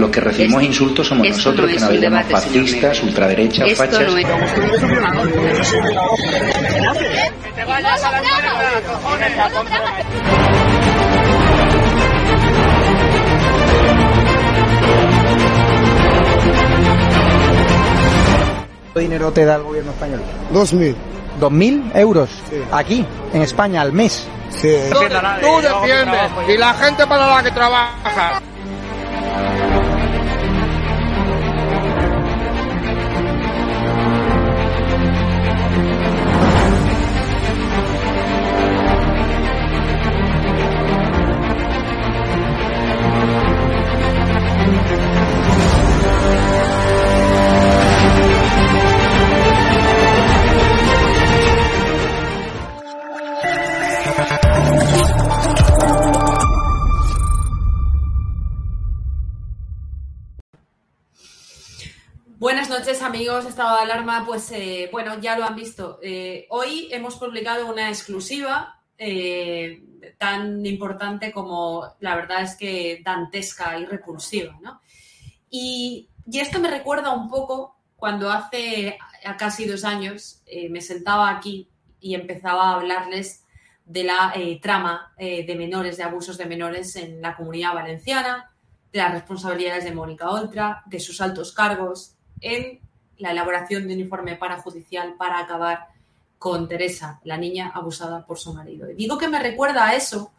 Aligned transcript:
Los 0.00 0.10
que 0.10 0.20
recibimos 0.20 0.62
Esto- 0.62 0.72
insultos 0.72 1.06
somos 1.06 1.28
nosotros, 1.28 1.70
no 1.70 1.74
que 1.74 1.80
nos 1.94 2.00
llamamos 2.00 2.30
fascistas, 2.30 3.02
ultraderechas, 3.02 3.72
fachas. 3.74 4.00
no 4.12 4.18
es... 4.18 4.26
¿Qué 18.94 19.00
dinero 19.00 19.30
te 19.32 19.44
da 19.44 19.56
el 19.56 19.62
gobierno 19.62 19.90
español? 19.92 20.20
Dos 20.52 20.72
mil. 20.72 20.96
¿Dos 21.38 21.52
mil 21.52 21.90
euros? 21.94 22.30
Sí. 22.48 22.56
Aquí, 22.72 23.04
en 23.34 23.42
España, 23.42 23.82
al 23.82 23.92
mes. 23.92 24.26
Sí. 24.48 24.74
Tú 24.90 24.98
defiendes 25.60 26.30
y 26.48 26.56
la 26.56 26.72
gente 26.74 27.06
para 27.06 27.26
la 27.26 27.42
que 27.42 27.50
trabaja. 27.50 28.40
Noches 62.86 63.02
amigos, 63.02 63.44
estado 63.46 63.78
de 63.78 63.82
alarma, 63.82 64.24
pues 64.24 64.52
eh, 64.52 64.88
bueno, 64.92 65.18
ya 65.18 65.36
lo 65.36 65.44
han 65.44 65.56
visto. 65.56 65.98
Eh, 66.04 66.46
hoy 66.50 66.88
hemos 66.92 67.16
publicado 67.16 67.68
una 67.68 67.88
exclusiva 67.88 68.80
eh, 68.96 69.82
tan 70.18 70.64
importante 70.64 71.32
como 71.32 71.96
la 71.98 72.14
verdad 72.14 72.42
es 72.42 72.54
que 72.54 73.02
dantesca 73.04 73.76
y 73.76 73.86
repulsiva, 73.86 74.56
¿no? 74.62 74.80
Y, 75.50 76.10
y 76.30 76.38
esto 76.38 76.60
me 76.60 76.70
recuerda 76.70 77.10
un 77.10 77.28
poco 77.28 77.76
cuando 77.96 78.30
hace 78.30 78.96
casi 79.36 79.66
dos 79.66 79.82
años 79.82 80.44
me 80.70 80.80
sentaba 80.80 81.30
aquí 81.30 81.68
y 81.98 82.14
empezaba 82.14 82.70
a 82.70 82.74
hablarles 82.76 83.42
de 83.84 84.04
la 84.04 84.32
trama 84.62 85.12
de 85.18 85.54
menores, 85.58 85.96
de 85.96 86.04
abusos 86.04 86.38
de 86.38 86.46
menores 86.46 86.94
en 86.94 87.20
la 87.20 87.34
comunidad 87.34 87.74
valenciana, 87.74 88.52
de 88.92 88.98
las 89.00 89.10
responsabilidades 89.10 89.82
de 89.82 89.92
Mónica 89.92 90.30
Oltra, 90.30 90.84
de 90.86 91.00
sus 91.00 91.20
altos 91.20 91.52
cargos 91.52 92.12
en 92.40 92.85
la 93.18 93.30
elaboración 93.30 93.86
de 93.86 93.94
un 93.94 94.00
informe 94.00 94.36
parajudicial 94.36 95.14
para 95.14 95.38
acabar 95.38 95.88
con 96.38 96.68
Teresa, 96.68 97.20
la 97.24 97.36
niña 97.36 97.72
abusada 97.74 98.26
por 98.26 98.38
su 98.38 98.52
marido. 98.52 98.90
Y 98.90 98.94
digo 98.94 99.18
que 99.18 99.28
me 99.28 99.38
recuerda 99.38 99.88
a 99.88 99.94
eso 99.94 100.32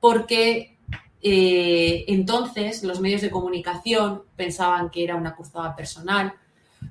porque 0.00 0.76
eh, 1.22 2.04
entonces 2.08 2.84
los 2.84 3.00
medios 3.00 3.22
de 3.22 3.30
comunicación 3.30 4.22
pensaban 4.36 4.90
que 4.90 5.04
era 5.04 5.16
una 5.16 5.34
cruzada 5.34 5.74
personal, 5.74 6.34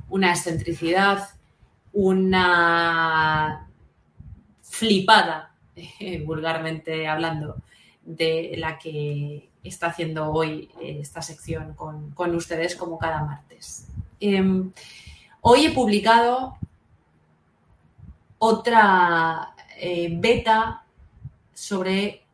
una 0.10 0.32
excentricidad, 0.32 1.30
una 1.94 3.68
flipada, 4.64 5.54
eh, 5.76 6.22
vulgarmente 6.26 7.08
hablando, 7.08 7.58
de 8.04 8.56
la 8.58 8.78
que 8.78 9.50
está 9.64 9.88
haciendo 9.88 10.32
hoy 10.32 10.70
eh, 10.82 11.00
esta 11.02 11.22
sección 11.22 11.74
con, 11.74 12.12
con 12.12 12.36
ustedes 12.36 12.76
como 12.76 12.98
cada 12.98 13.24
martes. 13.24 13.88
Hoy 15.50 15.68
he 15.68 15.72
publicado 15.72 16.58
otra 18.38 19.56
eh, 19.80 20.10
beta 20.12 20.84
sobre 21.54 22.26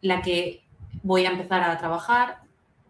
la 0.00 0.22
que 0.22 0.62
voy 1.02 1.26
a 1.26 1.32
empezar 1.32 1.62
a 1.64 1.76
trabajar, 1.76 2.38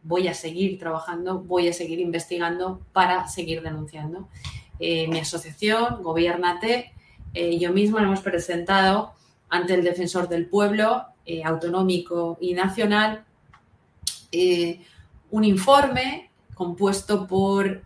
voy 0.05 0.29
a 0.29 0.35
seguir 0.35 0.79
trabajando, 0.79 1.41
voy 1.41 1.67
a 1.67 1.73
seguir 1.73 1.99
investigando 1.99 2.81
para 2.93 3.27
seguir 3.27 3.61
denunciando. 3.61 4.29
Eh, 4.79 5.09
mi 5.09 5.19
asociación, 5.19 6.01
Gobiernate, 6.01 6.93
eh, 7.35 7.59
yo 7.59 7.73
misma 7.73 8.05
hemos 8.05 8.21
presentado 8.21 9.15
ante 9.49 9.75
el 9.75 9.83
defensor 9.83 10.29
del 10.29 10.47
pueblo, 10.47 11.07
eh, 11.25 11.43
autonómico 11.43 12.39
y 12.41 12.55
nacional, 12.55 13.25
un 15.33 15.43
informe 15.43 16.31
compuesto 16.55 17.27
por, 17.27 17.83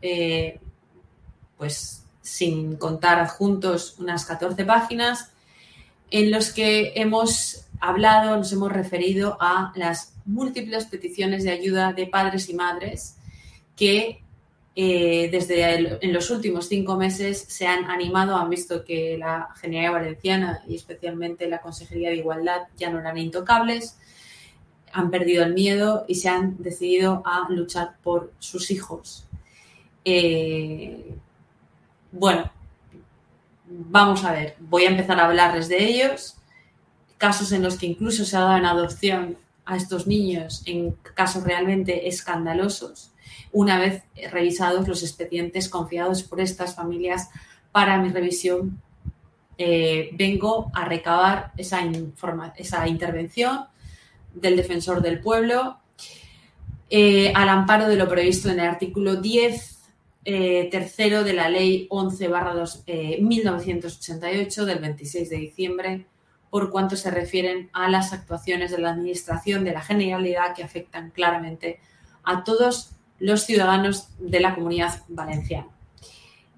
pues 1.61 2.03
sin 2.23 2.77
contar 2.77 3.19
adjuntos, 3.19 3.97
unas 3.99 4.25
14 4.25 4.65
páginas, 4.65 5.31
en 6.11 6.31
los 6.31 6.53
que 6.53 6.95
hemos 6.97 7.67
hablado, 7.81 8.35
nos 8.39 8.51
hemos 8.51 8.73
referido 8.73 9.37
a 9.41 9.71
las 9.77 10.15
múltiples 10.25 10.87
peticiones 10.87 11.45
de 11.45 11.51
ayuda 11.51 11.93
de 11.93 12.07
padres 12.07 12.49
y 12.49 12.55
madres 12.55 13.17
que 13.77 14.23
eh, 14.75 15.29
desde 15.31 15.99
en 16.03 16.13
los 16.15 16.31
últimos 16.31 16.67
cinco 16.67 16.97
meses 16.97 17.45
se 17.49 17.67
han 17.67 17.85
animado, 17.91 18.37
han 18.37 18.49
visto 18.49 18.83
que 18.83 19.19
la 19.19 19.51
Generalidad 19.61 19.93
Valenciana 19.93 20.63
y 20.67 20.77
especialmente 20.77 21.47
la 21.47 21.61
Consejería 21.61 22.09
de 22.09 22.17
Igualdad 22.17 22.63
ya 22.79 22.89
no 22.89 23.01
eran 23.01 23.19
intocables, 23.19 23.99
han 24.95 25.11
perdido 25.11 25.45
el 25.45 25.53
miedo 25.53 26.07
y 26.09 26.15
se 26.15 26.31
han 26.31 26.57
decidido 26.63 27.23
a 27.27 27.51
luchar 27.51 27.97
por 28.03 28.33
sus 28.39 28.71
hijos. 28.71 29.27
Eh, 30.07 31.19
bueno, 32.13 32.51
vamos 33.67 34.25
a 34.25 34.33
ver, 34.33 34.57
voy 34.59 34.85
a 34.85 34.91
empezar 34.91 35.19
a 35.21 35.27
hablarles 35.27 35.69
de 35.69 35.85
ellos, 35.85 36.37
casos 37.19 37.53
en 37.53 37.63
los 37.63 37.77
que 37.77 37.87
incluso 37.87 38.25
se 38.25 38.37
ha 38.37 38.41
dado 38.41 38.57
en 38.57 38.67
adopción 38.67 39.39
a 39.65 39.77
estos 39.77 40.07
niños 40.07 40.63
en 40.67 40.93
casos 41.15 41.45
realmente 41.45 42.09
escandalosos, 42.09 43.13
una 43.53 43.79
vez 43.79 44.03
revisados 44.31 44.89
los 44.89 45.03
expedientes 45.03 45.69
confiados 45.69 46.23
por 46.23 46.41
estas 46.41 46.75
familias 46.75 47.29
para 47.73 47.99
mi 47.99 48.09
revisión, 48.09 48.81
eh, 49.59 50.11
vengo 50.15 50.71
a 50.75 50.87
recabar 50.87 51.53
esa, 51.57 51.81
esa 52.57 52.89
intervención 52.89 53.67
del 54.35 54.57
defensor 54.57 55.03
del 55.03 55.21
pueblo 55.21 55.77
eh, 56.89 57.33
al 57.35 57.49
amparo 57.49 57.87
de 57.87 57.97
lo 57.97 58.09
previsto 58.09 58.49
en 58.49 58.59
el 58.59 58.67
artículo 58.67 59.17
10 59.17 59.80
eh, 60.25 60.69
tercero 60.71 61.25
de 61.25 61.33
la 61.33 61.49
ley 61.49 61.87
11 61.91 62.29
barra 62.29 62.55
dos- 62.55 62.83
eh, 62.87 63.19
1988 63.21 64.65
del 64.67 64.79
26 64.79 65.31
de 65.31 65.37
diciembre 65.37 66.07
por 66.51 66.71
cuanto 66.71 66.97
se 66.97 67.11
refieren 67.11 67.71
a 67.73 67.89
las 67.89 68.13
actuaciones 68.13 68.71
de 68.71 68.79
la 68.79 68.91
Administración 68.91 69.65
de 69.65 69.73
la 69.73 69.81
Generalidad 69.81 70.55
que 70.55 70.65
afectan 70.65 71.11
claramente 71.11 71.79
a 72.25 72.43
todos 72.45 72.91
los 73.19 73.45
ciudadanos 73.45 74.09
de 74.19 74.41
la 74.41 74.55
comunidad 74.55 75.03
valenciana. 75.09 75.69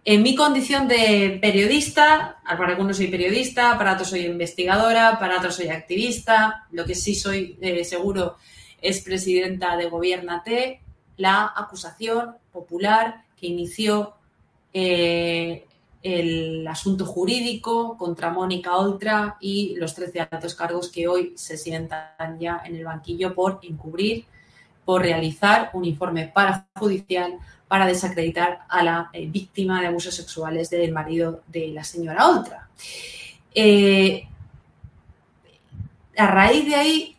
En 0.04 0.22
mi 0.22 0.34
condición 0.34 0.88
de 0.88 1.38
periodista, 1.40 2.38
para 2.44 2.70
algunos 2.70 2.96
soy 2.96 3.06
periodista, 3.08 3.78
para 3.78 3.92
otros 3.92 4.08
soy 4.10 4.26
investigadora, 4.26 5.18
para 5.20 5.38
otros 5.38 5.54
soy 5.56 5.68
activista, 5.68 6.66
lo 6.72 6.84
que 6.84 6.94
sí 6.96 7.14
soy 7.14 7.56
eh, 7.60 7.84
seguro 7.84 8.36
es 8.80 9.00
presidenta 9.02 9.76
de 9.76 9.88
Gobiernate, 9.88 10.80
la 11.18 11.52
acusación 11.54 12.34
popular 12.50 13.22
inició 13.46 14.14
eh, 14.72 15.66
el 16.02 16.66
asunto 16.66 17.06
jurídico 17.06 17.96
contra 17.96 18.30
Mónica 18.30 18.76
Oltra 18.76 19.36
y 19.40 19.74
los 19.76 19.94
13 19.94 20.28
altos 20.30 20.54
cargos 20.54 20.90
que 20.90 21.06
hoy 21.06 21.32
se 21.36 21.56
sientan 21.56 22.38
ya 22.40 22.62
en 22.64 22.76
el 22.76 22.84
banquillo 22.84 23.34
por 23.34 23.60
encubrir, 23.62 24.24
por 24.84 25.02
realizar 25.02 25.70
un 25.74 25.84
informe 25.84 26.26
parajudicial 26.26 27.38
para 27.68 27.86
desacreditar 27.86 28.66
a 28.68 28.82
la 28.82 29.10
eh, 29.12 29.26
víctima 29.26 29.80
de 29.80 29.86
abusos 29.86 30.14
sexuales 30.14 30.68
del 30.70 30.92
marido 30.92 31.42
de 31.46 31.68
la 31.68 31.84
señora 31.84 32.28
Oltra. 32.28 32.68
Eh, 33.54 34.26
a 36.16 36.26
raíz 36.26 36.66
de 36.66 36.74
ahí, 36.74 37.16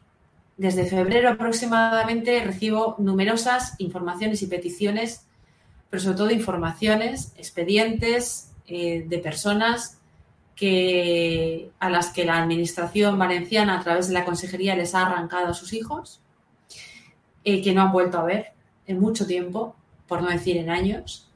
desde 0.58 0.86
febrero 0.86 1.30
aproximadamente, 1.30 2.44
recibo 2.44 2.96
numerosas 3.00 3.76
informaciones 3.80 4.42
y 4.42 4.48
peticiones, 4.48 5.26
pero 5.94 6.02
sobre 6.02 6.18
todo 6.18 6.32
informaciones, 6.32 7.34
expedientes, 7.38 8.52
eh, 8.66 9.06
de 9.08 9.20
personas 9.20 10.00
que, 10.56 11.70
a 11.80 11.88
las 11.88 12.10
que 12.10 12.26
la 12.26 12.42
Administración 12.42 13.20
valenciana 13.20 13.78
a 13.78 13.84
través 13.84 14.08
de 14.08 14.16
la 14.16 14.26
Consejería 14.26 14.76
les 14.76 14.96
ha 14.96 15.06
arrancado 15.06 15.50
a 15.50 15.54
sus 15.54 15.72
hijos, 15.72 16.20
eh, 17.44 17.62
que 17.62 17.76
no 17.76 17.84
han 17.84 17.92
vuelto 17.92 18.18
a 18.18 18.24
ver 18.24 18.54
en 18.88 19.00
mucho 19.00 19.28
tiempo, 19.28 19.76
por 20.08 20.24
no 20.24 20.32
decir 20.32 20.58
en 20.58 20.72
años, 20.72 21.30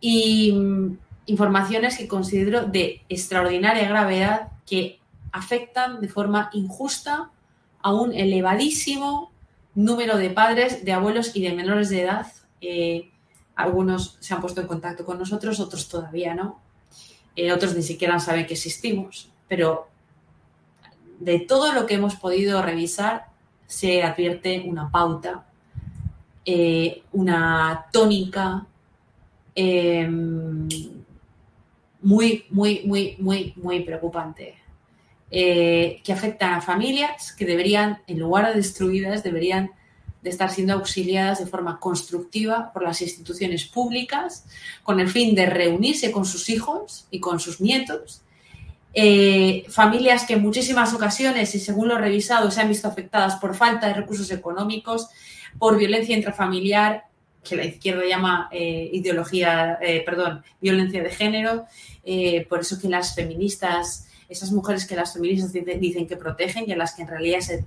y 0.00 0.52
mm, 0.52 0.98
informaciones 1.26 1.98
que 1.98 2.06
considero 2.06 2.66
de 2.66 3.02
extraordinaria 3.08 3.88
gravedad 3.88 4.52
que 4.64 5.00
afectan 5.32 6.00
de 6.00 6.06
forma 6.06 6.50
injusta 6.52 7.32
a 7.82 7.92
un 7.92 8.14
elevadísimo 8.14 9.32
número 9.74 10.18
de 10.18 10.30
padres, 10.30 10.84
de 10.84 10.92
abuelos 10.92 11.34
y 11.34 11.42
de 11.42 11.52
menores 11.52 11.88
de 11.88 12.02
edad 12.02 12.28
eh, 12.60 13.10
algunos 13.62 14.16
se 14.20 14.34
han 14.34 14.40
puesto 14.40 14.60
en 14.60 14.66
contacto 14.66 15.04
con 15.04 15.18
nosotros, 15.18 15.60
otros 15.60 15.88
todavía 15.88 16.34
no. 16.34 16.60
Eh, 17.36 17.52
otros 17.52 17.74
ni 17.74 17.82
siquiera 17.82 18.18
saben 18.18 18.46
que 18.46 18.54
existimos. 18.54 19.30
Pero 19.48 19.88
de 21.18 21.40
todo 21.40 21.72
lo 21.72 21.86
que 21.86 21.94
hemos 21.94 22.16
podido 22.16 22.62
revisar, 22.62 23.26
se 23.66 24.02
advierte 24.02 24.64
una 24.66 24.90
pauta, 24.90 25.46
eh, 26.44 27.02
una 27.12 27.86
tónica 27.92 28.66
em, 29.54 30.68
muy, 32.02 32.46
muy, 32.50 32.82
muy, 32.84 33.16
muy, 33.20 33.54
muy 33.56 33.80
preocupante. 33.80 34.56
Eh, 35.32 36.00
que 36.02 36.12
afecta 36.12 36.56
a 36.56 36.60
familias 36.60 37.32
que 37.32 37.44
deberían, 37.44 38.00
en 38.08 38.18
lugar 38.18 38.48
de 38.48 38.54
destruidas, 38.54 39.22
deberían 39.22 39.70
de 40.22 40.30
estar 40.30 40.50
siendo 40.50 40.74
auxiliadas 40.74 41.38
de 41.38 41.46
forma 41.46 41.78
constructiva 41.78 42.72
por 42.72 42.82
las 42.82 43.00
instituciones 43.00 43.64
públicas 43.64 44.44
con 44.82 45.00
el 45.00 45.08
fin 45.08 45.34
de 45.34 45.46
reunirse 45.46 46.12
con 46.12 46.26
sus 46.26 46.50
hijos 46.50 47.06
y 47.10 47.20
con 47.20 47.40
sus 47.40 47.60
nietos. 47.60 48.22
Eh, 48.92 49.64
familias 49.68 50.24
que 50.24 50.34
en 50.34 50.42
muchísimas 50.42 50.92
ocasiones, 50.92 51.54
y 51.54 51.60
según 51.60 51.88
lo 51.88 51.98
revisado, 51.98 52.50
se 52.50 52.60
han 52.60 52.68
visto 52.68 52.88
afectadas 52.88 53.36
por 53.36 53.54
falta 53.54 53.86
de 53.86 53.94
recursos 53.94 54.30
económicos, 54.30 55.08
por 55.58 55.78
violencia 55.78 56.16
intrafamiliar, 56.16 57.04
que 57.42 57.56
la 57.56 57.64
izquierda 57.64 58.02
llama 58.06 58.48
eh, 58.52 58.90
ideología, 58.92 59.78
eh, 59.80 60.02
perdón, 60.04 60.42
violencia 60.60 61.02
de 61.02 61.10
género, 61.10 61.66
por 62.48 62.60
eso 62.60 62.78
que 62.78 62.88
las 62.88 63.14
feministas 63.14 64.08
esas 64.30 64.52
mujeres 64.52 64.86
que 64.86 64.96
las 64.96 65.12
feministas 65.12 65.52
dicen 65.52 66.06
que 66.06 66.16
protegen 66.16 66.64
y 66.66 66.72
a 66.72 66.76
las 66.76 66.94
que 66.94 67.02
en 67.02 67.08
realidad 67.08 67.40
se, 67.40 67.64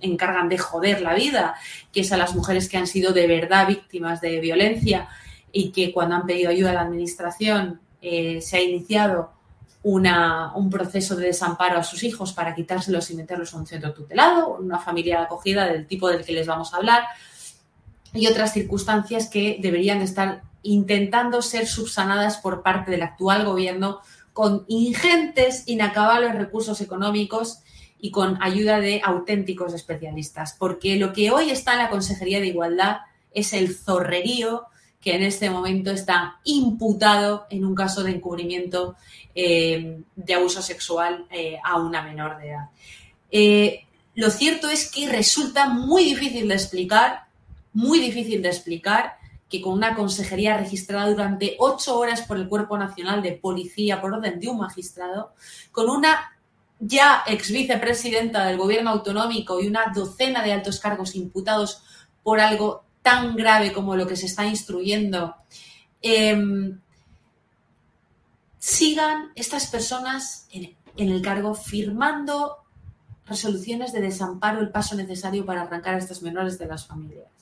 encargan 0.00 0.48
de 0.48 0.58
joder 0.58 1.00
la 1.00 1.14
vida, 1.14 1.54
que 1.92 2.00
es 2.00 2.10
a 2.10 2.16
las 2.16 2.34
mujeres 2.34 2.68
que 2.68 2.76
han 2.76 2.88
sido 2.88 3.12
de 3.12 3.28
verdad 3.28 3.68
víctimas 3.68 4.20
de 4.20 4.40
violencia 4.40 5.08
y 5.52 5.70
que 5.70 5.92
cuando 5.92 6.16
han 6.16 6.26
pedido 6.26 6.50
ayuda 6.50 6.70
a 6.70 6.74
la 6.74 6.80
administración 6.80 7.80
eh, 8.00 8.40
se 8.40 8.56
ha 8.56 8.62
iniciado 8.62 9.30
un 9.84 10.70
proceso 10.70 11.16
de 11.16 11.26
desamparo 11.26 11.78
a 11.78 11.82
sus 11.82 12.04
hijos 12.04 12.32
para 12.32 12.54
quitárselos 12.54 13.10
y 13.10 13.16
meterlos 13.16 13.52
a 13.52 13.58
un 13.58 13.66
centro 13.66 13.92
tutelado, 13.92 14.56
una 14.56 14.78
familia 14.78 15.18
de 15.18 15.24
acogida 15.24 15.66
del 15.66 15.86
tipo 15.86 16.08
del 16.08 16.24
que 16.24 16.32
les 16.32 16.46
vamos 16.46 16.72
a 16.72 16.76
hablar 16.76 17.02
y 18.14 18.26
otras 18.26 18.52
circunstancias 18.52 19.28
que 19.28 19.58
deberían 19.60 20.00
estar 20.00 20.42
intentando 20.62 21.42
ser 21.42 21.66
subsanadas 21.66 22.38
por 22.38 22.62
parte 22.62 22.92
del 22.92 23.02
actual 23.02 23.44
gobierno 23.44 24.00
con 24.32 24.64
ingentes, 24.68 25.64
inacabables 25.66 26.34
recursos 26.34 26.80
económicos 26.80 27.60
y 28.00 28.10
con 28.10 28.42
ayuda 28.42 28.80
de 28.80 29.00
auténticos 29.04 29.74
especialistas, 29.74 30.56
porque 30.58 30.96
lo 30.96 31.12
que 31.12 31.30
hoy 31.30 31.50
está 31.50 31.72
en 31.72 31.78
la 31.78 31.90
Consejería 31.90 32.40
de 32.40 32.48
Igualdad 32.48 32.98
es 33.32 33.52
el 33.52 33.74
zorrerío 33.74 34.66
que 35.00 35.16
en 35.16 35.22
este 35.22 35.50
momento 35.50 35.90
está 35.90 36.40
imputado 36.44 37.46
en 37.50 37.64
un 37.64 37.74
caso 37.74 38.02
de 38.02 38.12
encubrimiento 38.12 38.94
eh, 39.34 40.00
de 40.14 40.34
abuso 40.34 40.62
sexual 40.62 41.26
eh, 41.30 41.58
a 41.62 41.76
una 41.76 42.02
menor 42.02 42.38
de 42.38 42.50
edad. 42.50 42.70
Eh, 43.30 43.84
lo 44.14 44.30
cierto 44.30 44.68
es 44.68 44.90
que 44.90 45.08
resulta 45.08 45.68
muy 45.68 46.04
difícil 46.04 46.48
de 46.48 46.54
explicar, 46.54 47.24
muy 47.72 47.98
difícil 47.98 48.42
de 48.42 48.48
explicar 48.48 49.16
que 49.52 49.60
con 49.60 49.74
una 49.74 49.94
consejería 49.94 50.56
registrada 50.56 51.10
durante 51.10 51.56
ocho 51.58 51.98
horas 51.98 52.22
por 52.22 52.38
el 52.38 52.48
Cuerpo 52.48 52.78
Nacional 52.78 53.20
de 53.20 53.32
Policía 53.32 54.00
por 54.00 54.14
orden 54.14 54.40
de 54.40 54.48
un 54.48 54.56
magistrado, 54.56 55.34
con 55.70 55.90
una 55.90 56.38
ya 56.80 57.22
ex 57.26 57.50
vicepresidenta 57.50 58.46
del 58.46 58.56
gobierno 58.56 58.88
autonómico 58.88 59.60
y 59.60 59.66
una 59.68 59.92
docena 59.94 60.42
de 60.42 60.54
altos 60.54 60.80
cargos 60.80 61.14
imputados 61.16 61.82
por 62.22 62.40
algo 62.40 62.82
tan 63.02 63.36
grave 63.36 63.74
como 63.74 63.94
lo 63.94 64.06
que 64.06 64.16
se 64.16 64.24
está 64.24 64.46
instruyendo, 64.46 65.36
em, 66.00 66.80
sigan 68.58 69.32
estas 69.34 69.66
personas 69.66 70.46
en, 70.50 70.74
en 70.96 71.10
el 71.10 71.20
cargo 71.20 71.54
firmando 71.54 72.56
resoluciones 73.26 73.92
de 73.92 74.00
desamparo, 74.00 74.60
el 74.60 74.70
paso 74.70 74.94
necesario 74.94 75.44
para 75.44 75.60
arrancar 75.60 75.96
a 75.96 75.98
estos 75.98 76.22
menores 76.22 76.58
de 76.58 76.66
las 76.66 76.86
familias 76.86 77.41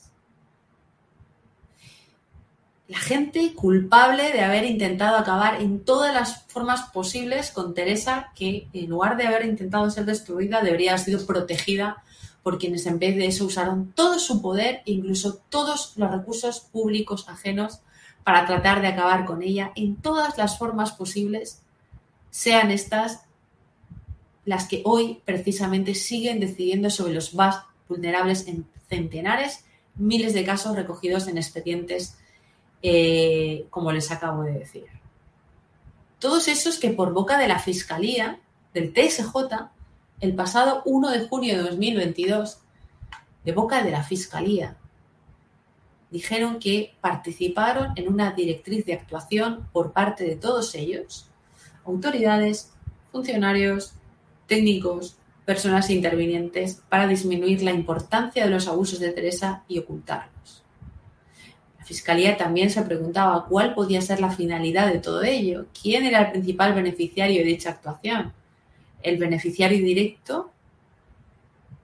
la 2.91 2.99
gente 2.99 3.55
culpable 3.55 4.33
de 4.33 4.41
haber 4.41 4.65
intentado 4.65 5.17
acabar 5.17 5.63
en 5.63 5.85
todas 5.85 6.13
las 6.13 6.43
formas 6.49 6.91
posibles 6.91 7.53
con 7.53 7.73
Teresa, 7.73 8.33
que 8.35 8.67
en 8.73 8.91
lugar 8.91 9.17
de 9.17 9.29
haber 9.29 9.45
intentado 9.45 9.89
ser 9.91 10.07
destruida, 10.07 10.61
debería 10.61 10.91
haber 10.91 11.05
sido 11.05 11.25
protegida 11.25 12.03
por 12.43 12.59
quienes 12.59 12.87
en 12.87 12.99
vez 12.99 13.15
de 13.15 13.29
eso 13.29 13.45
usaron 13.45 13.93
todo 13.93 14.19
su 14.19 14.43
poder, 14.43 14.83
incluso 14.87 15.41
todos 15.51 15.93
los 15.95 16.11
recursos 16.11 16.59
públicos 16.59 17.29
ajenos, 17.29 17.79
para 18.25 18.45
tratar 18.45 18.81
de 18.81 18.89
acabar 18.89 19.25
con 19.25 19.45
ella 19.45 19.71
en 19.77 19.95
todas 19.95 20.37
las 20.37 20.59
formas 20.59 20.91
posibles, 20.91 21.63
sean 22.31 22.73
estas 22.73 23.21
las 24.45 24.67
que 24.67 24.83
hoy 24.85 25.23
precisamente 25.25 25.95
siguen 25.95 26.41
decidiendo 26.41 26.91
sobre 26.91 27.15
los 27.15 27.35
más 27.35 27.63
vulnerables 27.89 28.49
en 28.49 28.67
centenares, 28.89 29.65
miles 29.95 30.35
de 30.35 30.45
casos 30.45 30.75
recogidos 30.75 31.29
en 31.29 31.39
expedientes 31.39 32.17
eh, 32.83 33.67
como 33.71 33.93
les 33.93 34.11
acabo 34.11 34.43
de 34.43 34.53
decir. 34.53 34.87
Todos 36.19 36.49
esos 36.49 36.79
que 36.79 36.91
por 36.91 37.13
boca 37.13 37.39
de 37.39 37.49
la 37.49 37.59
Fiscalía, 37.59 38.41
del 38.75 38.93
TSJ, 38.93 39.35
el 40.21 40.35
pasado 40.35 40.83
1 40.85 41.11
de 41.11 41.29
junio 41.29 41.57
de 41.57 41.63
2022, 41.63 42.59
de 43.45 43.53
boca 43.53 43.83
de 43.83 43.91
la 43.91 44.03
Fiscalía, 44.03 44.77
dijeron 46.11 46.59
que 46.59 46.95
participaron 47.01 47.93
en 47.97 48.09
una 48.09 48.33
directriz 48.33 48.85
de 48.85 48.95
actuación 48.95 49.69
por 49.73 49.93
parte 49.93 50.25
de 50.25 50.37
todos 50.37 50.75
ellos, 50.75 51.31
autoridades, 51.85 52.73
funcionarios, 53.13 53.95
técnicos, 54.47 55.17
personas 55.45 55.91
intervinientes, 55.91 56.83
para 56.89 57.07
disminuir 57.07 57.63
la 57.63 57.73
importancia 57.73 58.45
de 58.45 58.51
los 58.51 58.69
abusos 58.69 59.01
de 59.01 59.13
Teresa 59.13 59.65
y 59.69 59.79
ocultarlos. 59.79 60.40
Fiscalía 61.91 62.37
también 62.37 62.71
se 62.71 62.83
preguntaba 62.83 63.47
cuál 63.47 63.75
podía 63.75 64.01
ser 64.01 64.21
la 64.21 64.31
finalidad 64.31 64.93
de 64.93 65.01
todo 65.01 65.25
ello, 65.25 65.67
quién 65.83 66.05
era 66.05 66.21
el 66.21 66.31
principal 66.31 66.73
beneficiario 66.73 67.41
de 67.41 67.49
dicha 67.49 67.71
actuación. 67.71 68.33
El 69.03 69.17
beneficiario 69.17 69.85
directo 69.85 70.53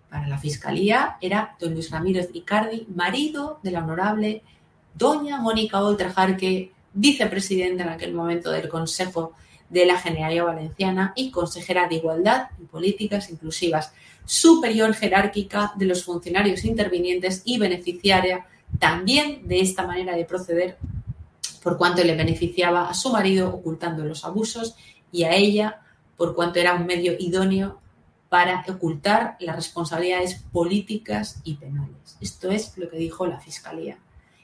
para 0.08 0.28
la 0.28 0.38
Fiscalía 0.38 1.16
era 1.20 1.56
don 1.58 1.74
Luis 1.74 1.90
Ramírez 1.90 2.30
Icardi, 2.32 2.86
marido 2.94 3.58
de 3.64 3.72
la 3.72 3.82
honorable 3.82 4.42
doña 4.94 5.40
Mónica 5.40 5.82
Oltrajarque, 5.82 6.70
vicepresidenta 6.94 7.82
en 7.82 7.88
aquel 7.88 8.14
momento 8.14 8.52
del 8.52 8.68
Consejo 8.68 9.32
de 9.68 9.86
la 9.86 9.98
Generalidad 9.98 10.44
Valenciana 10.44 11.14
y 11.16 11.32
consejera 11.32 11.88
de 11.88 11.96
Igualdad 11.96 12.50
y 12.62 12.66
Políticas 12.66 13.28
Inclusivas, 13.28 13.92
superior 14.24 14.94
jerárquica 14.94 15.72
de 15.74 15.86
los 15.86 16.04
funcionarios 16.04 16.64
intervinientes 16.64 17.42
y 17.44 17.58
beneficiaria 17.58 18.46
también 18.78 19.46
de 19.48 19.60
esta 19.60 19.86
manera 19.86 20.16
de 20.16 20.24
proceder 20.24 20.78
por 21.62 21.78
cuanto 21.78 22.04
le 22.04 22.14
beneficiaba 22.14 22.88
a 22.88 22.94
su 22.94 23.10
marido 23.10 23.48
ocultando 23.48 24.04
los 24.04 24.24
abusos 24.24 24.76
y 25.10 25.24
a 25.24 25.34
ella 25.34 25.80
por 26.16 26.34
cuanto 26.34 26.58
era 26.58 26.74
un 26.74 26.86
medio 26.86 27.14
idóneo 27.18 27.80
para 28.28 28.64
ocultar 28.68 29.36
las 29.40 29.56
responsabilidades 29.56 30.42
políticas 30.52 31.40
y 31.44 31.54
penales. 31.54 32.16
Esto 32.20 32.50
es 32.50 32.76
lo 32.76 32.88
que 32.90 32.98
dijo 32.98 33.26
la 33.26 33.40
Fiscalía. 33.40 33.98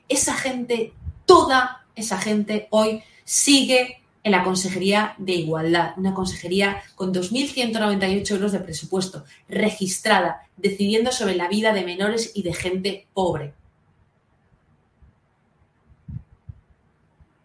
Esa 0.08 0.34
gente, 0.34 0.92
toda 1.26 1.84
esa 1.94 2.18
gente 2.18 2.68
hoy 2.70 3.02
sigue 3.24 4.02
en 4.24 4.32
la 4.32 4.44
Consejería 4.44 5.14
de 5.18 5.32
Igualdad, 5.32 5.94
una 5.96 6.14
consejería 6.14 6.82
con 6.94 7.12
2.198 7.12 8.30
euros 8.30 8.52
de 8.52 8.60
presupuesto, 8.60 9.24
registrada, 9.48 10.42
decidiendo 10.56 11.10
sobre 11.10 11.34
la 11.34 11.48
vida 11.48 11.72
de 11.72 11.84
menores 11.84 12.30
y 12.34 12.42
de 12.42 12.54
gente 12.54 13.06
pobre. 13.14 13.54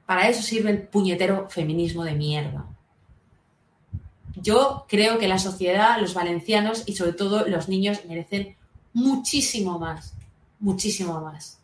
Para 0.08 0.30
eso 0.30 0.42
sirve 0.42 0.72
el 0.72 0.82
puñetero 0.82 1.50
feminismo 1.50 2.06
de 2.06 2.14
mierda. 2.14 2.66
Yo 4.38 4.86
creo 4.88 5.20
que 5.20 5.28
la 5.28 5.38
sociedad, 5.38 6.00
los 6.00 6.14
valencianos 6.14 6.84
y 6.86 6.96
sobre 6.96 7.12
todo 7.12 7.46
los 7.46 7.68
niños 7.68 8.06
merecen 8.08 8.56
muchísimo 8.94 9.78
más, 9.78 10.14
muchísimo 10.60 11.20
más. 11.20 11.60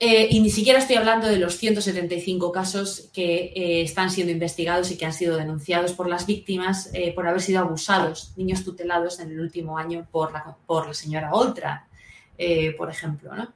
Eh, 0.00 0.28
y 0.30 0.40
ni 0.40 0.50
siquiera 0.50 0.78
estoy 0.78 0.96
hablando 0.96 1.28
de 1.28 1.38
los 1.38 1.58
175 1.58 2.50
casos 2.50 3.10
que 3.12 3.52
eh, 3.54 3.82
están 3.82 4.10
siendo 4.10 4.32
investigados 4.32 4.90
y 4.90 4.96
que 4.96 5.04
han 5.04 5.12
sido 5.12 5.36
denunciados 5.36 5.92
por 5.92 6.08
las 6.08 6.26
víctimas 6.26 6.90
eh, 6.94 7.12
por 7.12 7.28
haber 7.28 7.42
sido 7.42 7.60
abusados, 7.60 8.32
niños 8.36 8.64
tutelados 8.64 9.20
en 9.20 9.30
el 9.30 9.38
último 9.38 9.76
año 9.76 10.08
por 10.10 10.32
la, 10.32 10.56
señora 10.94 11.32
Oltra, 11.34 11.86
por 12.78 12.90
ejemplo. 12.90 13.32
¿no? 13.36 13.52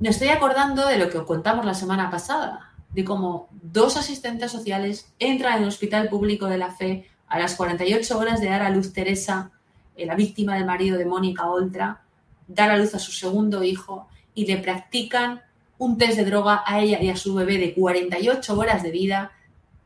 Me 0.00 0.08
estoy 0.08 0.28
acordando 0.28 0.86
de 0.88 0.96
lo 0.96 1.10
que 1.10 1.22
contamos 1.24 1.66
la 1.66 1.74
semana 1.74 2.10
pasada, 2.10 2.72
de 2.94 3.04
cómo 3.04 3.48
dos 3.50 3.98
asistentes 3.98 4.50
sociales 4.50 5.12
entran 5.18 5.58
en 5.58 5.62
el 5.62 5.68
hospital 5.68 6.08
público 6.08 6.46
de 6.46 6.56
la 6.56 6.72
fe 6.72 7.06
a 7.28 7.38
las 7.38 7.54
48 7.54 8.18
horas 8.18 8.40
de 8.40 8.48
dar 8.48 8.62
a 8.62 8.70
luz 8.70 8.94
Teresa 8.94 9.50
eh, 9.94 10.06
la 10.06 10.14
víctima 10.14 10.54
del 10.54 10.64
marido 10.64 10.96
de 10.96 11.04
Mónica 11.04 11.46
Oltra, 11.46 12.00
dar 12.48 12.70
a 12.70 12.78
luz 12.78 12.94
a 12.94 12.98
su 12.98 13.12
segundo 13.12 13.62
hijo 13.62 14.08
y 14.34 14.46
le 14.46 14.56
practican 14.56 15.42
un 15.76 15.98
test 15.98 16.16
de 16.16 16.24
droga 16.24 16.64
a 16.66 16.80
ella 16.80 17.02
y 17.02 17.10
a 17.10 17.16
su 17.16 17.34
bebé 17.34 17.58
de 17.58 17.74
48 17.74 18.58
horas 18.58 18.82
de 18.82 18.90
vida, 18.90 19.32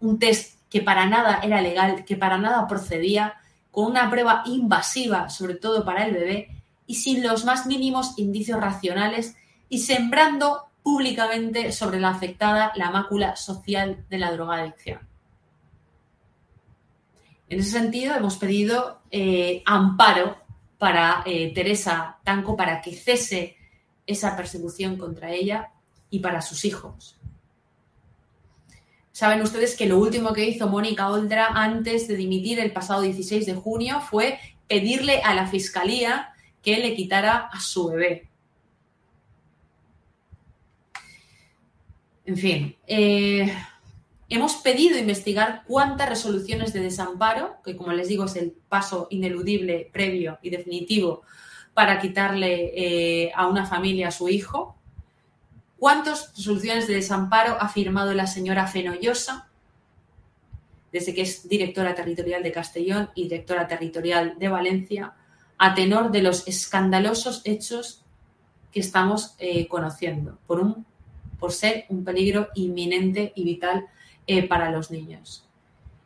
un 0.00 0.20
test 0.20 0.60
que 0.70 0.80
para 0.80 1.06
nada 1.06 1.40
era 1.42 1.60
legal, 1.60 2.04
que 2.04 2.16
para 2.16 2.38
nada 2.38 2.68
procedía, 2.68 3.34
con 3.72 3.86
una 3.86 4.08
prueba 4.10 4.44
invasiva, 4.46 5.28
sobre 5.28 5.56
todo 5.56 5.84
para 5.84 6.06
el 6.06 6.14
bebé, 6.14 6.62
y 6.86 6.94
sin 6.96 7.24
los 7.24 7.44
más 7.44 7.66
mínimos 7.66 8.16
indicios 8.16 8.60
racionales 8.60 9.34
y 9.68 9.78
sembrando 9.78 10.68
públicamente 10.82 11.72
sobre 11.72 11.98
la 11.98 12.10
afectada 12.10 12.72
la 12.76 12.90
mácula 12.90 13.36
social 13.36 14.04
de 14.08 14.18
la 14.18 14.32
drogadicción. 14.32 15.00
En 17.48 17.60
ese 17.60 17.70
sentido, 17.70 18.14
hemos 18.14 18.36
pedido 18.36 19.00
eh, 19.10 19.62
amparo 19.66 20.36
para 20.78 21.22
eh, 21.24 21.52
Teresa 21.54 22.18
Tanco 22.24 22.56
para 22.56 22.80
que 22.80 22.94
cese 22.94 23.56
esa 24.06 24.36
persecución 24.36 24.96
contra 24.96 25.30
ella 25.32 25.70
y 26.10 26.18
para 26.18 26.42
sus 26.42 26.64
hijos. 26.64 27.18
Saben 29.12 29.42
ustedes 29.42 29.76
que 29.76 29.86
lo 29.86 29.98
último 29.98 30.32
que 30.32 30.44
hizo 30.44 30.68
Mónica 30.68 31.08
Oldra 31.08 31.46
antes 31.54 32.08
de 32.08 32.16
dimitir 32.16 32.58
el 32.58 32.72
pasado 32.72 33.02
16 33.02 33.46
de 33.46 33.54
junio 33.54 34.00
fue 34.00 34.40
pedirle 34.66 35.22
a 35.22 35.34
la 35.34 35.46
fiscalía 35.46 36.34
que 36.62 36.78
le 36.78 36.96
quitara 36.96 37.48
a 37.52 37.60
su 37.60 37.88
bebé. 37.88 38.28
En 42.26 42.36
fin, 42.36 42.76
eh, 42.86 43.52
Hemos 44.30 44.56
pedido 44.56 44.98
investigar 44.98 45.62
cuántas 45.66 46.08
resoluciones 46.08 46.72
de 46.72 46.80
desamparo, 46.80 47.58
que 47.62 47.76
como 47.76 47.92
les 47.92 48.08
digo 48.08 48.24
es 48.24 48.36
el 48.36 48.50
paso 48.50 49.06
ineludible, 49.10 49.90
previo 49.92 50.38
y 50.40 50.50
definitivo 50.50 51.22
para 51.74 52.00
quitarle 52.00 52.72
eh, 52.74 53.32
a 53.34 53.46
una 53.46 53.66
familia 53.66 54.08
a 54.08 54.12
su 54.12 54.28
hijo, 54.28 54.76
cuántas 55.78 56.34
resoluciones 56.36 56.88
de 56.88 56.94
desamparo 56.94 57.56
ha 57.60 57.68
firmado 57.68 58.14
la 58.14 58.26
señora 58.26 58.66
Fenollosa, 58.66 59.50
desde 60.90 61.12
que 61.12 61.22
es 61.22 61.48
directora 61.48 61.94
territorial 61.94 62.42
de 62.42 62.52
Castellón 62.52 63.10
y 63.14 63.24
directora 63.24 63.68
territorial 63.68 64.36
de 64.38 64.48
Valencia, 64.48 65.12
a 65.58 65.74
tenor 65.74 66.10
de 66.10 66.22
los 66.22 66.48
escandalosos 66.48 67.42
hechos 67.44 68.04
que 68.72 68.80
estamos 68.80 69.36
eh, 69.38 69.68
conociendo, 69.68 70.38
por, 70.46 70.60
un, 70.60 70.86
por 71.44 71.52
ser 71.52 71.84
un 71.90 72.02
peligro 72.02 72.48
inminente 72.54 73.34
y 73.36 73.44
vital 73.44 73.84
eh, 74.26 74.48
para 74.48 74.70
los 74.70 74.90
niños. 74.90 75.46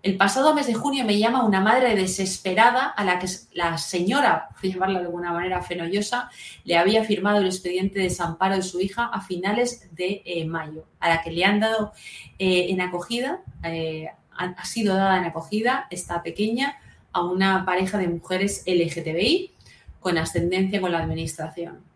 El 0.02 0.16
pasado 0.16 0.52
mes 0.52 0.66
de 0.66 0.74
junio 0.74 1.04
me 1.04 1.16
llama 1.16 1.44
una 1.44 1.60
madre 1.60 1.94
desesperada 1.94 2.86
a 2.86 3.04
la 3.04 3.20
que 3.20 3.28
la 3.52 3.78
señora, 3.78 4.48
por 4.60 4.68
llamarla 4.68 4.98
de 4.98 5.04
alguna 5.04 5.30
manera 5.30 5.62
fenollosa, 5.62 6.28
le 6.64 6.76
había 6.76 7.04
firmado 7.04 7.38
el 7.38 7.46
expediente 7.46 8.00
de 8.00 8.06
desamparo 8.06 8.56
de 8.56 8.62
su 8.62 8.80
hija 8.80 9.04
a 9.04 9.20
finales 9.20 9.88
de 9.94 10.22
eh, 10.24 10.44
mayo, 10.44 10.86
a 10.98 11.08
la 11.08 11.22
que 11.22 11.30
le 11.30 11.44
han 11.44 11.60
dado 11.60 11.92
eh, 12.40 12.66
en 12.70 12.80
acogida, 12.80 13.42
ha 13.62 14.64
sido 14.64 14.96
dada 14.96 15.18
en 15.18 15.24
acogida 15.24 15.86
esta 15.90 16.20
pequeña 16.24 16.80
a 17.12 17.22
una 17.22 17.64
pareja 17.64 17.96
de 17.96 18.08
mujeres 18.08 18.64
LGTBI 18.66 19.52
con 20.00 20.18
ascendencia 20.18 20.80
con 20.80 20.90
la 20.90 20.98
administración. 20.98 21.86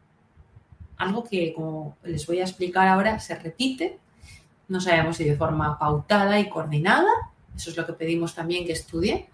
Algo 0.97 1.25
que, 1.25 1.53
como 1.55 1.97
les 2.05 2.27
voy 2.27 2.41
a 2.41 2.45
explicar 2.45 2.89
ahora, 2.89 3.19
se 3.19 3.35
repite 3.35 3.99
no 4.73 4.81
sabemos 4.81 5.19
si 5.19 5.25
de 5.25 5.37
forma 5.37 5.79
pautada 5.79 6.41
y 6.41 6.49
coordinada, 6.49 7.11
eso 7.55 7.69
es 7.71 7.77
lo 7.77 7.85
que 7.85 7.93
pedimos 7.93 8.35
también 8.35 8.65
que 8.65 8.73
estudie, 8.73 9.29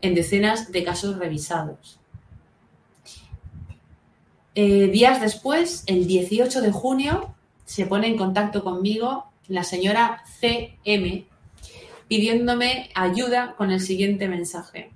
en 0.00 0.16
decenas 0.16 0.72
de 0.72 0.82
casos 0.82 1.16
revisados. 1.16 2.00
Eh, 4.56 4.88
días 4.88 5.20
después, 5.20 5.84
el 5.86 6.08
18 6.08 6.60
de 6.60 6.72
junio, 6.72 7.34
se 7.64 7.86
pone 7.86 8.08
en 8.08 8.16
contacto 8.16 8.64
conmigo 8.64 9.26
la 9.46 9.62
señora 9.62 10.24
CM 10.40 11.24
pidiéndome 12.08 12.90
ayuda 12.94 13.54
con 13.56 13.70
el 13.70 13.80
siguiente 13.80 14.28
mensaje. 14.28 14.90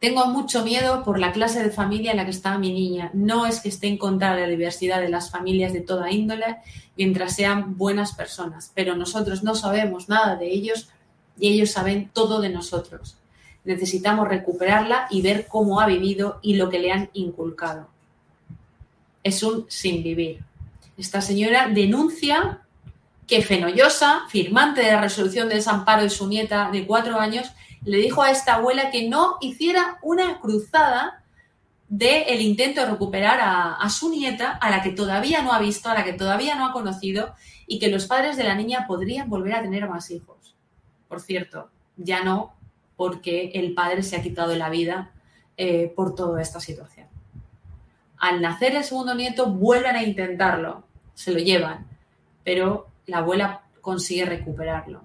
Tengo 0.00 0.26
mucho 0.26 0.62
miedo 0.62 1.02
por 1.04 1.18
la 1.18 1.32
clase 1.32 1.62
de 1.62 1.70
familia 1.70 2.10
en 2.10 2.18
la 2.18 2.24
que 2.24 2.30
está 2.30 2.58
mi 2.58 2.72
niña. 2.72 3.10
No 3.14 3.46
es 3.46 3.60
que 3.60 3.70
esté 3.70 3.86
en 3.86 3.96
contra 3.96 4.34
de 4.34 4.42
la 4.42 4.48
diversidad 4.48 5.00
de 5.00 5.08
las 5.08 5.30
familias 5.30 5.72
de 5.72 5.80
toda 5.80 6.10
índole, 6.10 6.56
mientras 6.96 7.34
sean 7.34 7.78
buenas 7.78 8.12
personas, 8.12 8.70
pero 8.74 8.94
nosotros 8.94 9.42
no 9.42 9.54
sabemos 9.54 10.08
nada 10.08 10.36
de 10.36 10.52
ellos 10.52 10.88
y 11.38 11.48
ellos 11.48 11.70
saben 11.70 12.10
todo 12.12 12.40
de 12.40 12.50
nosotros. 12.50 13.16
Necesitamos 13.64 14.28
recuperarla 14.28 15.06
y 15.10 15.22
ver 15.22 15.46
cómo 15.46 15.80
ha 15.80 15.86
vivido 15.86 16.38
y 16.42 16.54
lo 16.54 16.68
que 16.68 16.78
le 16.78 16.92
han 16.92 17.10
inculcado. 17.14 17.88
Es 19.22 19.42
un 19.42 19.66
sin 19.68 20.02
vivir. 20.02 20.40
Esta 20.96 21.20
señora 21.20 21.68
denuncia 21.68 22.60
que 23.26 23.42
Fenollosa, 23.42 24.22
firmante 24.28 24.82
de 24.82 24.92
la 24.92 25.00
resolución 25.00 25.48
de 25.48 25.56
desamparo 25.56 26.02
de 26.02 26.10
su 26.10 26.28
nieta 26.28 26.70
de 26.70 26.86
cuatro 26.86 27.18
años, 27.18 27.50
le 27.86 27.98
dijo 27.98 28.20
a 28.20 28.30
esta 28.30 28.56
abuela 28.56 28.90
que 28.90 29.08
no 29.08 29.36
hiciera 29.40 29.98
una 30.02 30.40
cruzada 30.40 31.22
del 31.88 32.40
intento 32.40 32.80
de 32.80 32.90
recuperar 32.90 33.38
a, 33.40 33.88
su 33.90 34.10
nieta, 34.10 34.50
a 34.50 34.70
la 34.70 34.82
que 34.82 34.90
todavía 34.90 35.40
no 35.42 35.52
ha 35.52 35.60
visto, 35.60 35.88
a 35.88 35.94
la 35.94 36.02
que 36.02 36.12
todavía 36.12 36.56
no 36.56 36.66
ha 36.66 36.72
conocido, 36.72 37.32
y 37.68 37.78
que 37.78 37.88
los 37.88 38.06
padres 38.06 38.36
de 38.36 38.42
la 38.42 38.56
niña 38.56 38.86
podrían 38.88 39.30
volver 39.30 39.54
a 39.54 39.62
tener 39.62 39.88
más 39.88 40.10
hijos. 40.10 40.56
Por 41.06 41.20
cierto, 41.20 41.70
ya 41.96 42.24
no 42.24 42.54
porque 42.96 43.52
el 43.54 43.72
padre 43.72 44.02
se 44.02 44.16
ha 44.16 44.22
quitado 44.22 44.56
la 44.56 44.68
vida 44.68 45.12
eh, 45.56 45.92
por 45.94 46.16
toda 46.16 46.42
esta 46.42 46.58
situación. 46.58 47.06
Al 48.18 48.42
nacer 48.42 48.74
el 48.74 48.82
segundo 48.82 49.14
nieto, 49.14 49.46
vuelven 49.46 49.94
a 49.94 50.02
intentarlo, 50.02 50.82
se 51.14 51.30
lo 51.30 51.38
llevan, 51.38 51.86
pero 52.42 52.88
la 53.06 53.18
abuela 53.18 53.62
consigue 53.80 54.24
recuperarlo. 54.24 55.02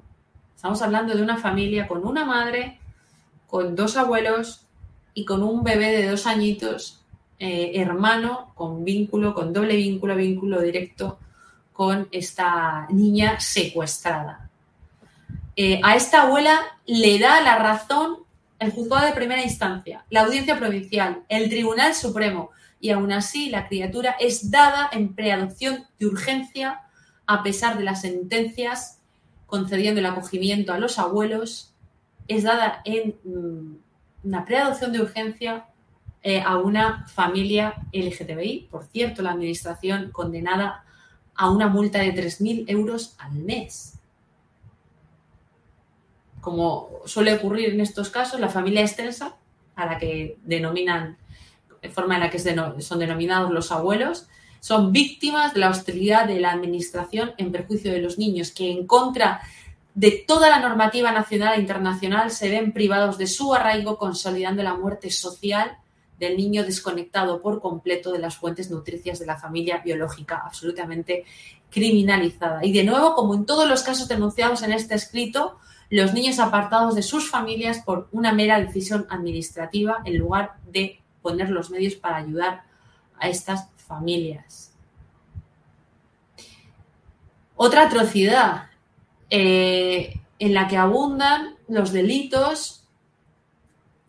Estamos 0.62 0.84
hablando 0.84 1.16
de 1.16 1.24
una 1.24 1.38
familia 1.38 1.88
con 1.88 2.06
una 2.06 2.24
madre, 2.24 2.78
con 3.48 3.76
dos 3.76 3.98
abuelos 3.98 4.68
y 5.16 5.26
con 5.26 5.42
un 5.42 5.64
bebé 5.64 5.88
de 5.88 6.08
dos 6.08 6.28
añitos, 6.28 7.02
eh, 7.40 7.72
hermano, 7.74 8.52
con 8.54 8.86
vínculo, 8.86 9.34
con 9.34 9.54
doble 9.54 9.76
vínculo, 9.76 10.16
vínculo 10.16 10.62
directo 10.62 11.18
con 11.74 12.08
esta 12.12 12.86
niña 12.92 13.40
secuestrada. 13.40 14.52
Eh, 15.56 15.82
a 15.84 15.96
esta 15.96 16.22
abuela 16.22 16.60
le 16.86 17.18
da 17.18 17.42
la 17.42 17.58
razón 17.58 18.18
el 18.60 18.72
juzgado 18.72 19.08
de 19.08 19.14
primera 19.14 19.42
instancia, 19.42 20.06
la 20.12 20.22
audiencia 20.22 20.60
provincial, 20.60 21.24
el 21.28 21.50
Tribunal 21.50 21.96
Supremo, 21.96 22.52
y 22.80 22.92
aún 22.92 23.12
así 23.12 23.50
la 23.50 23.68
criatura 23.68 24.16
es 24.20 24.52
dada 24.52 24.92
en 24.92 25.16
preadopción 25.16 25.88
de 25.98 26.06
urgencia 26.06 26.82
a 27.26 27.42
pesar 27.42 27.80
de 27.80 27.84
las 27.84 28.02
sentencias 28.02 29.01
concediendo 29.52 30.00
el 30.00 30.06
acogimiento 30.06 30.72
a 30.72 30.80
los 30.80 30.98
abuelos, 30.98 31.74
es 32.30 32.44
dada 32.44 32.82
en 32.86 33.16
mm, 33.26 33.76
una 34.24 34.46
preadopción 34.46 34.94
de 34.94 35.02
urgencia 35.02 35.66
eh, 36.24 36.42
a 36.42 36.58
una 36.58 37.06
familia 37.08 37.76
LGTBI. 37.92 38.70
Por 38.72 38.86
cierto, 38.86 39.22
la 39.22 39.32
administración 39.32 40.12
condenada 40.14 40.86
a 41.36 41.50
una 41.50 41.68
multa 41.68 42.00
de 42.00 42.16
3.000 42.16 42.64
euros 42.70 43.14
al 43.20 43.34
mes. 43.34 44.00
Como 46.40 47.02
suele 47.06 47.34
ocurrir 47.34 47.74
en 47.74 47.82
estos 47.82 48.10
casos, 48.10 48.40
la 48.40 48.48
familia 48.48 48.82
extensa, 48.82 49.36
a 49.76 49.86
la 49.86 49.98
que 49.98 50.38
denominan, 50.44 51.18
de 51.82 51.90
forma 51.90 52.16
en 52.16 52.22
la 52.22 52.30
que 52.30 52.40
son 52.40 53.00
denominados 53.00 53.52
los 53.52 53.70
abuelos, 53.74 54.30
son 54.62 54.92
víctimas 54.92 55.54
de 55.54 55.60
la 55.60 55.72
hostilidad 55.72 56.28
de 56.28 56.40
la 56.40 56.52
administración 56.52 57.34
en 57.38 57.52
perjuicio 57.52 57.92
de 57.92 58.00
los 58.00 58.18
niños, 58.20 58.52
que 58.52 58.72
en 58.72 58.86
contra 58.86 59.42
de 59.96 60.24
toda 60.26 60.50
la 60.50 60.60
normativa 60.60 61.12
nacional 61.12 61.56
e 61.56 61.62
internacional 61.62 62.32
se 62.32 62.50
ven 62.50 62.72
privados 62.72 63.18
de 63.18 63.28
su 63.28 63.54
arraigo, 63.54 63.98
consolidando 63.98 64.64
la 64.64 64.76
muerte 64.76 65.10
social 65.10 65.78
del 66.20 66.38
niño 66.38 66.64
desconectado 66.64 67.42
por 67.42 67.60
completo 67.60 68.12
de 68.12 68.20
las 68.20 68.38
fuentes 68.38 68.70
nutricias 68.70 69.18
de 69.18 69.26
la 69.26 69.40
familia 69.40 69.82
biológica, 69.84 70.44
absolutamente 70.46 71.26
criminalizada. 71.72 72.64
Y 72.64 72.72
de 72.72 72.84
nuevo, 72.84 73.16
como 73.16 73.34
en 73.34 73.48
todos 73.48 73.68
los 73.68 73.82
casos 73.82 74.08
denunciados 74.08 74.62
en 74.62 74.74
este 74.74 74.94
escrito, 74.94 75.58
los 75.90 76.14
niños 76.14 76.38
apartados 76.38 76.94
de 76.94 77.02
sus 77.02 77.32
familias 77.32 77.80
por 77.80 78.08
una 78.12 78.32
mera 78.32 78.60
decisión 78.60 79.08
administrativa 79.10 79.98
en 80.06 80.20
lugar 80.20 80.54
de 80.72 81.02
poner 81.24 81.50
los 81.50 81.72
medios 81.72 81.96
para 81.96 82.18
ayudar 82.18 82.64
a 83.20 83.28
estas 83.28 83.71
familias. 83.92 84.72
Otra 87.58 87.88
atrocidad 87.88 88.70
eh, 89.30 90.20
en 90.40 90.54
la 90.54 90.70
que 90.70 90.78
abundan 90.78 91.58
los 91.68 91.92
delitos 91.92 92.88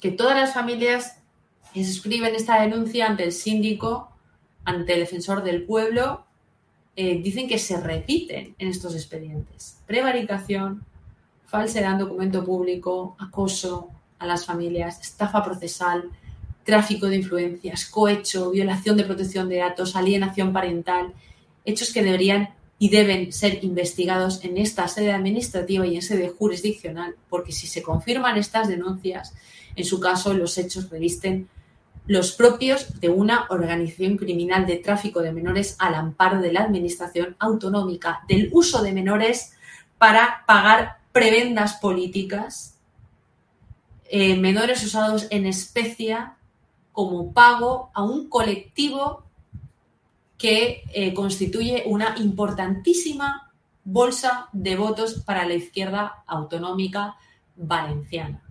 que 0.01 0.13
todas 0.13 0.37
las 0.37 0.55
familias 0.55 1.19
escriben 1.75 2.35
esta 2.37 2.63
denuncia 2.63 3.07
ante 3.07 3.25
el 3.25 3.33
síndico, 3.33 4.11
ante 4.65 4.95
el 4.95 5.01
defensor 5.01 5.43
del 5.43 5.65
pueblo, 5.65 6.25
eh, 6.95 7.21
dicen 7.21 7.49
que 7.49 7.59
se 7.59 7.81
repiten 7.81 8.55
en 8.59 8.69
estos 8.69 8.95
expedientes. 8.95 9.83
Prevaricación, 9.87 10.85
falsedad 11.47 11.93
en 11.93 11.99
documento 11.99 12.45
público, 12.45 13.17
acoso 13.19 13.91
a 14.21 14.27
las 14.27 14.47
familias, 14.47 15.01
estafa 15.01 15.43
procesal, 15.43 16.11
tráfico 16.65 17.07
de 17.07 17.17
influencias, 17.17 17.87
cohecho, 17.87 18.51
violación 18.51 18.97
de 18.97 19.05
protección 19.05 19.49
de 19.49 19.59
datos, 19.59 19.97
alienación 19.97 20.53
parental, 20.53 21.13
hechos 21.65 21.93
que 21.93 22.03
deberían 22.03 22.51
y 22.79 22.89
deben 22.89 23.33
ser 23.33 23.63
investigados 23.63 24.45
en 24.45 24.59
esta 24.59 24.89
sede 24.89 25.13
administrativa 25.13 25.87
y 25.87 25.97
en 25.97 26.03
sede 26.03 26.29
jurisdiccional, 26.29 27.15
porque 27.29 27.53
si 27.53 27.67
se 27.67 27.83
confirman 27.83 28.37
estas 28.37 28.69
denuncias, 28.69 29.35
en 29.77 29.85
su 29.85 30.01
caso 30.01 30.35
los 30.35 30.59
hechos 30.59 30.91
revisten 30.91 31.49
los 32.07 32.33
propios 32.33 33.01
de 33.01 33.09
una 33.09 33.47
organización 33.51 34.17
criminal 34.17 34.67
de 34.67 34.77
tráfico 34.77 35.23
de 35.23 35.33
menores 35.33 35.77
al 35.79 35.95
amparo 35.95 36.41
de 36.41 36.53
la 36.53 36.63
Administración 36.63 37.37
Autonómica 37.39 38.23
del 38.27 38.51
uso 38.53 38.83
de 38.83 38.93
menores 38.93 39.53
para 39.99 40.43
pagar 40.47 40.99
prebendas 41.13 41.75
políticas, 41.75 42.77
eh, 44.11 44.37
menores 44.37 44.85
usados 44.85 45.29
en 45.31 45.47
especia 45.47 46.35
como 46.93 47.33
pago 47.33 47.91
a 47.95 48.03
un 48.03 48.29
colectivo 48.29 49.25
que 50.39 50.85
eh, 50.93 51.15
constituye 51.15 51.85
una 51.87 52.15
importantísima 52.19 53.53
bolsa 53.85 54.49
de 54.53 54.77
votos 54.77 55.23
para 55.25 55.47
la 55.47 55.55
izquierda 55.55 56.25
autonómica 56.27 57.17
valenciana. 57.57 58.43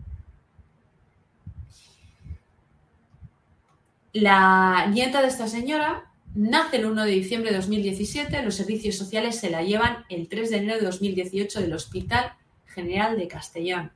La 4.13 4.87
nieta 4.87 5.21
de 5.21 5.27
esta 5.27 5.47
señora 5.47 6.11
nace 6.33 6.77
el 6.77 6.85
1 6.85 7.03
de 7.03 7.11
diciembre 7.11 7.51
de 7.51 7.57
2017, 7.57 8.41
los 8.43 8.55
servicios 8.55 8.95
sociales 8.95 9.39
se 9.39 9.49
la 9.49 9.63
llevan 9.63 10.05
el 10.09 10.27
3 10.27 10.49
de 10.49 10.57
enero 10.57 10.75
de 10.79 10.85
2018 10.85 11.61
del 11.61 11.73
Hospital 11.73 12.33
General 12.65 13.17
de 13.17 13.27
Castellón, 13.27 13.91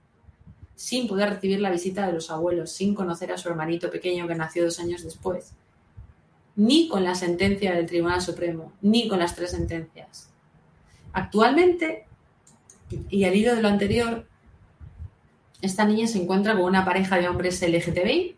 sin 0.75 1.07
poder 1.07 1.29
recibir 1.29 1.61
la 1.61 1.71
visita 1.71 2.05
de 2.05 2.13
los 2.13 2.29
abuelos, 2.29 2.71
sin 2.71 2.93
conocer 2.93 3.31
a 3.31 3.37
su 3.37 3.49
hermanito 3.49 3.89
pequeño 3.89 4.27
que 4.27 4.35
nació 4.35 4.65
dos 4.65 4.79
años 4.79 5.03
después, 5.03 5.53
ni 6.55 6.87
con 6.87 7.03
la 7.03 7.15
sentencia 7.15 7.73
del 7.73 7.85
Tribunal 7.85 8.21
Supremo, 8.21 8.73
ni 8.81 9.07
con 9.07 9.19
las 9.19 9.35
tres 9.35 9.51
sentencias. 9.51 10.29
Actualmente, 11.13 12.05
y 13.09 13.23
al 13.23 13.35
hilo 13.35 13.55
de 13.55 13.61
lo 13.61 13.69
anterior, 13.69 14.27
esta 15.61 15.85
niña 15.85 16.07
se 16.07 16.21
encuentra 16.21 16.53
con 16.53 16.63
una 16.63 16.85
pareja 16.85 17.17
de 17.17 17.27
hombres 17.27 17.61
LGTBI 17.61 18.35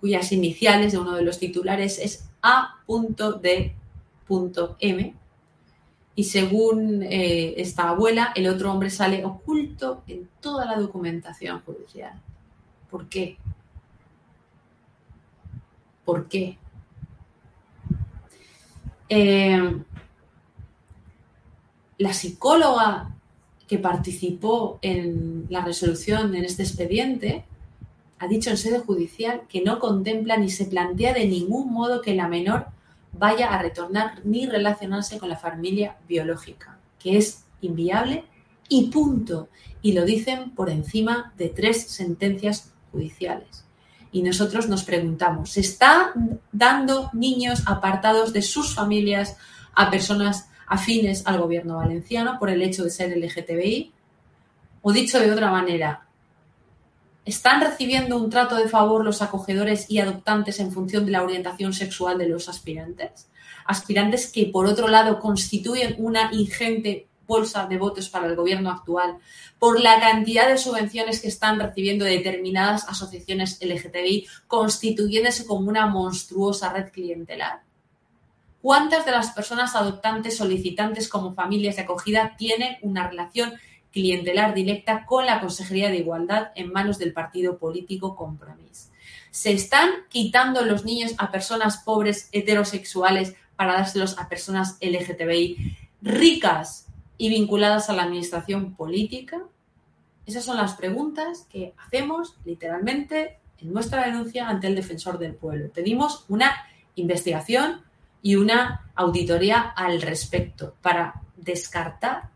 cuyas 0.00 0.32
iniciales 0.32 0.92
de 0.92 0.98
uno 0.98 1.14
de 1.16 1.22
los 1.22 1.38
titulares 1.38 1.98
es 1.98 2.28
A.D.M. 2.42 3.74
Y 6.18 6.24
según 6.24 7.04
eh, 7.04 7.54
esta 7.58 7.90
abuela, 7.90 8.32
el 8.34 8.48
otro 8.48 8.72
hombre 8.72 8.90
sale 8.90 9.24
oculto 9.24 10.02
en 10.08 10.28
toda 10.40 10.66
la 10.66 10.76
documentación 10.76 11.60
judicial. 11.60 12.20
¿Por 12.90 13.08
qué? 13.08 13.36
¿Por 16.04 16.26
qué? 16.26 16.58
Eh, 19.08 19.76
la 21.98 22.12
psicóloga 22.12 23.14
que 23.68 23.78
participó 23.78 24.80
en 24.82 25.46
la 25.50 25.64
resolución 25.64 26.34
en 26.34 26.44
este 26.44 26.64
expediente 26.64 27.44
ha 28.18 28.26
dicho 28.26 28.50
en 28.50 28.56
sede 28.56 28.80
judicial 28.80 29.42
que 29.48 29.62
no 29.62 29.78
contempla 29.78 30.36
ni 30.36 30.50
se 30.50 30.64
plantea 30.64 31.14
de 31.14 31.28
ningún 31.28 31.72
modo 31.72 32.02
que 32.02 32.16
la 32.16 32.26
menor 32.26 32.66
vaya 33.18 33.52
a 33.52 33.60
retornar 33.60 34.20
ni 34.24 34.46
relacionarse 34.46 35.18
con 35.18 35.28
la 35.28 35.36
familia 35.36 35.96
biológica, 36.08 36.78
que 36.98 37.18
es 37.18 37.44
inviable 37.60 38.24
y 38.68 38.90
punto. 38.90 39.48
Y 39.82 39.92
lo 39.92 40.04
dicen 40.04 40.50
por 40.50 40.70
encima 40.70 41.32
de 41.36 41.48
tres 41.48 41.88
sentencias 41.88 42.72
judiciales. 42.92 43.64
Y 44.10 44.22
nosotros 44.22 44.68
nos 44.68 44.84
preguntamos, 44.84 45.50
¿se 45.50 45.60
está 45.60 46.12
dando 46.52 47.10
niños 47.12 47.62
apartados 47.66 48.32
de 48.32 48.42
sus 48.42 48.74
familias 48.74 49.36
a 49.74 49.90
personas 49.90 50.48
afines 50.66 51.26
al 51.26 51.38
gobierno 51.38 51.76
valenciano 51.76 52.38
por 52.38 52.50
el 52.50 52.62
hecho 52.62 52.84
de 52.84 52.90
ser 52.90 53.16
LGTBI? 53.16 53.92
O 54.80 54.92
dicho 54.92 55.18
de 55.18 55.30
otra 55.30 55.50
manera, 55.50 56.07
¿Están 57.28 57.60
recibiendo 57.60 58.16
un 58.16 58.30
trato 58.30 58.56
de 58.56 58.70
favor 58.70 59.04
los 59.04 59.20
acogedores 59.20 59.90
y 59.90 59.98
adoptantes 59.98 60.60
en 60.60 60.72
función 60.72 61.04
de 61.04 61.12
la 61.12 61.22
orientación 61.22 61.74
sexual 61.74 62.16
de 62.16 62.26
los 62.26 62.48
aspirantes? 62.48 63.28
Aspirantes 63.66 64.32
que, 64.32 64.46
por 64.46 64.64
otro 64.64 64.88
lado, 64.88 65.20
constituyen 65.20 65.96
una 65.98 66.32
ingente 66.32 67.06
bolsa 67.26 67.66
de 67.66 67.76
votos 67.76 68.08
para 68.08 68.28
el 68.28 68.34
gobierno 68.34 68.70
actual 68.70 69.18
por 69.58 69.78
la 69.78 70.00
cantidad 70.00 70.48
de 70.48 70.56
subvenciones 70.56 71.20
que 71.20 71.28
están 71.28 71.60
recibiendo 71.60 72.06
determinadas 72.06 72.88
asociaciones 72.88 73.58
LGTBI, 73.60 74.26
constituyéndose 74.46 75.44
como 75.44 75.68
una 75.68 75.86
monstruosa 75.86 76.72
red 76.72 76.90
clientelar. 76.90 77.60
¿Cuántas 78.62 79.04
de 79.04 79.10
las 79.10 79.32
personas 79.32 79.76
adoptantes 79.76 80.38
solicitantes 80.38 81.10
como 81.10 81.34
familias 81.34 81.76
de 81.76 81.82
acogida 81.82 82.36
tienen 82.38 82.78
una 82.80 83.06
relación 83.06 83.52
clientelar 83.92 84.54
directa 84.54 85.06
con 85.06 85.26
la 85.26 85.40
Consejería 85.40 85.90
de 85.90 85.98
Igualdad 85.98 86.48
en 86.54 86.72
manos 86.72 86.98
del 86.98 87.12
partido 87.12 87.58
político 87.58 88.16
Compromís. 88.16 88.90
Se 89.30 89.52
están 89.52 89.90
quitando 90.08 90.64
los 90.64 90.84
niños 90.84 91.14
a 91.18 91.30
personas 91.30 91.78
pobres 91.78 92.28
heterosexuales 92.32 93.34
para 93.56 93.74
dárselos 93.74 94.18
a 94.18 94.28
personas 94.28 94.78
LGTBI 94.80 95.76
ricas 96.02 96.86
y 97.16 97.28
vinculadas 97.28 97.90
a 97.90 97.92
la 97.92 98.04
administración 98.04 98.74
política. 98.74 99.42
Esas 100.26 100.44
son 100.44 100.56
las 100.56 100.74
preguntas 100.74 101.46
que 101.50 101.74
hacemos 101.78 102.36
literalmente 102.44 103.38
en 103.58 103.72
nuestra 103.72 104.04
denuncia 104.06 104.48
ante 104.48 104.68
el 104.68 104.76
defensor 104.76 105.18
del 105.18 105.34
pueblo. 105.34 105.70
Pedimos 105.72 106.24
una 106.28 106.54
investigación 106.94 107.82
y 108.22 108.36
una 108.36 108.90
auditoría 108.94 109.60
al 109.60 110.00
respecto 110.02 110.74
para 110.82 111.22
descartar 111.36 112.30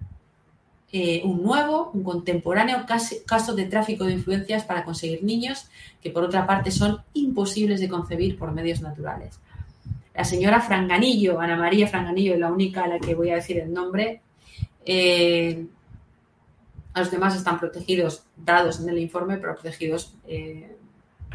eh, 0.95 1.23
un 1.25 1.43
nuevo, 1.43 1.91
un 1.95 2.05
contemporáneo 2.05 2.85
caso 3.25 3.55
de 3.55 3.65
tráfico 3.65 4.05
de 4.05 4.13
influencias 4.13 4.65
para 4.65 4.85
conseguir 4.85 5.25
niños 5.25 5.69
que 6.03 6.11
por 6.11 6.23
otra 6.23 6.47
parte 6.47 6.71
son 6.71 7.03
imposibles 7.15 7.81
de 7.81 7.89
concebir 7.89 8.39
por 8.39 8.53
medios 8.53 8.83
naturales. 8.83 9.41
La 10.15 10.25
señora 10.25 10.61
Franganillo, 10.61 11.41
Ana 11.41 11.57
María 11.57 11.89
Franganillo, 11.89 12.37
la 12.37 12.53
única 12.53 12.85
a 12.85 12.89
la 12.89 12.99
que 12.99 13.15
voy 13.15 13.31
a 13.31 13.37
decir 13.37 13.59
el 13.59 13.73
nombre, 13.73 14.21
eh, 14.85 15.65
los 16.95 17.11
demás 17.11 17.37
están 17.37 17.59
protegidos, 17.59 18.25
dados 18.37 18.81
en 18.81 18.91
el 18.91 18.99
informe, 18.99 19.39
pero 19.39 19.55
protegidos 19.55 20.15
eh, 20.27 20.77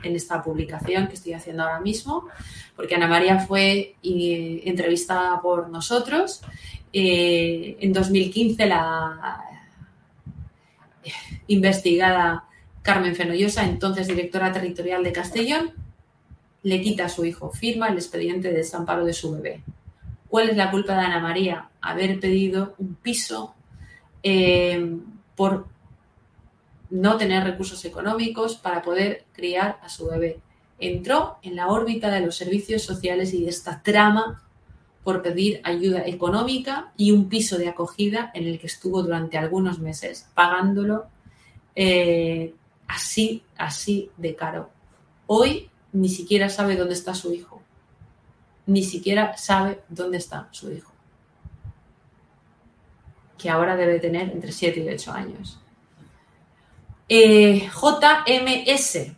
en 0.04 0.16
esta 0.16 0.44
publicación 0.44 1.08
que 1.08 1.16
estoy 1.16 1.34
haciendo 1.34 1.64
ahora 1.64 1.80
mismo, 1.80 2.28
porque 2.76 2.94
Ana 2.94 3.08
María 3.08 3.40
fue 3.40 3.96
entrevistada 4.04 5.42
por 5.42 5.70
nosotros. 5.70 6.42
En 6.94 7.94
2015 7.94 8.66
la, 8.66 9.44
investigada 11.48 12.46
Carmen 12.82 13.16
Fenollosa, 13.16 13.66
entonces 13.66 14.08
directora 14.08 14.52
territorial 14.52 15.04
de 15.04 15.12
Castellón, 15.12 15.72
le 16.64 16.82
quita 16.82 17.06
a 17.06 17.10
su 17.10 17.26
hijo, 17.26 17.52
firma 17.52 17.88
el 17.88 17.96
expediente 17.96 18.50
de 18.50 18.58
desamparo 18.58 19.06
de 19.06 19.14
su 19.14 19.32
bebé. 19.32 19.64
¿Cuál 20.28 20.50
es 20.50 20.58
la 20.58 20.72
culpa 20.72 20.94
de 20.94 21.02
Ana 21.02 21.20
María? 21.20 21.70
Haber 21.82 22.20
pedido 22.20 22.76
un 22.78 22.96
piso 22.96 23.56
eh, 24.24 24.98
por 25.36 25.68
no 26.90 27.18
tener 27.18 27.44
recursos 27.44 27.84
económicos 27.86 28.56
para 28.56 28.82
poder 28.82 29.26
criar 29.34 29.80
a 29.82 29.90
su 29.90 30.08
bebé. 30.08 30.40
Entró 30.80 31.38
en 31.42 31.56
la 31.56 31.68
órbita 31.68 32.10
de 32.12 32.22
los 32.22 32.36
servicios 32.36 32.84
sociales 32.84 33.34
y 33.34 33.44
de 33.44 33.50
esta 33.50 33.82
trama 33.82 34.47
por 35.08 35.22
pedir 35.22 35.62
ayuda 35.64 36.06
económica 36.06 36.92
y 36.98 37.14
un 37.14 37.30
piso 37.30 37.58
de 37.58 37.70
acogida 37.70 38.30
en 38.34 38.46
el 38.46 38.60
que 38.60 38.68
estuvo 38.68 39.02
durante 39.02 39.38
algunos 39.38 39.80
meses, 39.80 40.28
pagándolo 40.34 41.06
eh, 41.76 42.54
así, 42.90 43.42
así 43.56 44.12
de 44.18 44.36
caro. 44.36 44.70
Hoy 45.26 45.70
ni 45.94 46.10
siquiera 46.10 46.50
sabe 46.50 46.76
dónde 46.76 46.94
está 46.96 47.14
su 47.14 47.34
hijo. 47.34 47.62
Ni 48.66 48.84
siquiera 48.84 49.38
sabe 49.38 49.80
dónde 49.88 50.18
está 50.18 50.50
su 50.52 50.74
hijo. 50.74 50.92
Que 53.38 53.50
ahora 53.50 53.78
debe 53.78 54.02
tener 54.02 54.30
entre 54.30 54.52
7 54.52 54.82
y 54.82 54.90
8 54.90 55.12
años. 55.14 55.58
Eh, 57.08 57.70
JMS, 57.70 59.14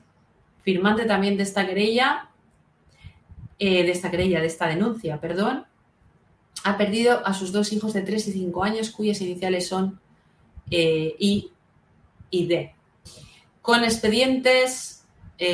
firmante 0.62 1.06
también 1.06 1.36
de 1.36 1.41
esta 1.41 1.65
querella, 1.65 2.30
eh, 3.58 3.84
de 3.84 3.91
esta 3.91 4.12
querella, 4.12 4.39
de 4.39 4.45
esta 4.45 4.67
denuncia, 4.67 5.19
perdón, 5.19 5.65
ha 6.63 6.77
perdido 6.77 7.25
a 7.25 7.33
sus 7.33 7.51
dos 7.51 7.71
hijos 7.73 7.93
de 7.93 8.01
3 8.01 8.27
y 8.27 8.31
5 8.33 8.63
años, 8.63 8.91
cuyas 8.91 9.21
iniciales 9.21 9.67
son 9.67 9.99
eh, 10.69 11.15
I 11.19 11.51
y 12.29 12.45
D. 12.47 12.73
Con 13.61 13.83
expedientes, 13.83 15.03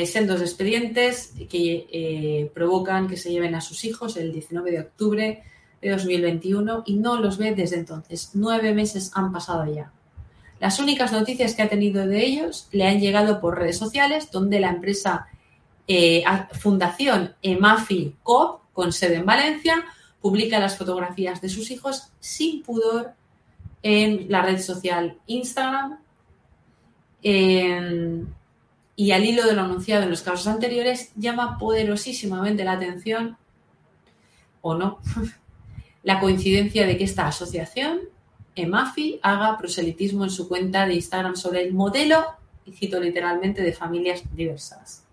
sendos 0.05 0.41
expedientes 0.41 1.33
que 1.49 2.49
provocan 2.53 3.07
que 3.07 3.17
se 3.17 3.31
lleven 3.31 3.55
a 3.55 3.61
sus 3.61 3.85
hijos 3.85 4.17
el 4.17 4.31
19 4.31 4.71
de 4.71 4.79
octubre 4.79 5.43
de 5.81 5.91
2021 5.91 6.83
y 6.85 6.95
no 6.95 7.19
los 7.19 7.37
ve 7.37 7.53
desde 7.53 7.77
entonces. 7.77 8.31
Nueve 8.33 8.73
meses 8.73 9.11
han 9.13 9.31
pasado 9.31 9.71
ya. 9.71 9.91
Las 10.59 10.79
únicas 10.79 11.11
noticias 11.11 11.53
que 11.53 11.61
ha 11.61 11.69
tenido 11.69 12.07
de 12.07 12.25
ellos 12.25 12.67
le 12.71 12.87
han 12.87 12.99
llegado 12.99 13.41
por 13.41 13.57
redes 13.57 13.77
sociales, 13.77 14.31
donde 14.31 14.59
la 14.59 14.69
empresa 14.69 15.27
eh, 15.87 16.23
Fundación 16.53 17.35
Emafi 17.41 18.15
Coop, 18.23 18.61
con 18.73 18.91
sede 18.91 19.15
en 19.15 19.25
Valencia, 19.25 19.85
publica 20.25 20.57
las 20.57 20.75
fotografías 20.75 21.39
de 21.39 21.49
sus 21.49 21.69
hijos 21.69 22.07
sin 22.19 22.63
pudor 22.63 23.13
en 23.83 24.25
la 24.27 24.41
red 24.41 24.59
social 24.59 25.19
Instagram. 25.27 25.99
y 27.21 29.11
al 29.11 29.23
hilo 29.23 29.45
de 29.45 29.53
lo 29.53 29.61
anunciado 29.61 30.01
en 30.01 30.09
los 30.09 30.23
casos 30.23 30.47
anteriores, 30.47 31.11
llama 31.15 31.59
poderosísimamente 31.59 32.63
la 32.63 32.71
atención, 32.71 33.37
o 34.61 34.73
no, 34.73 34.97
la 36.01 36.19
coincidencia 36.19 36.87
de 36.87 36.97
que 36.97 37.03
esta 37.03 37.27
asociación 37.27 37.99
Emafi 38.55 39.19
haga 39.21 39.59
proselitismo 39.59 40.23
en 40.23 40.31
su 40.31 40.47
cuenta 40.47 40.87
de 40.87 40.95
Instagram 40.95 41.35
sobre 41.35 41.61
el 41.61 41.71
modelo, 41.71 42.25
y 42.65 42.71
cito 42.71 42.99
literalmente, 42.99 43.61
de 43.61 43.73
familias 43.73 44.23
diversas. 44.35 45.03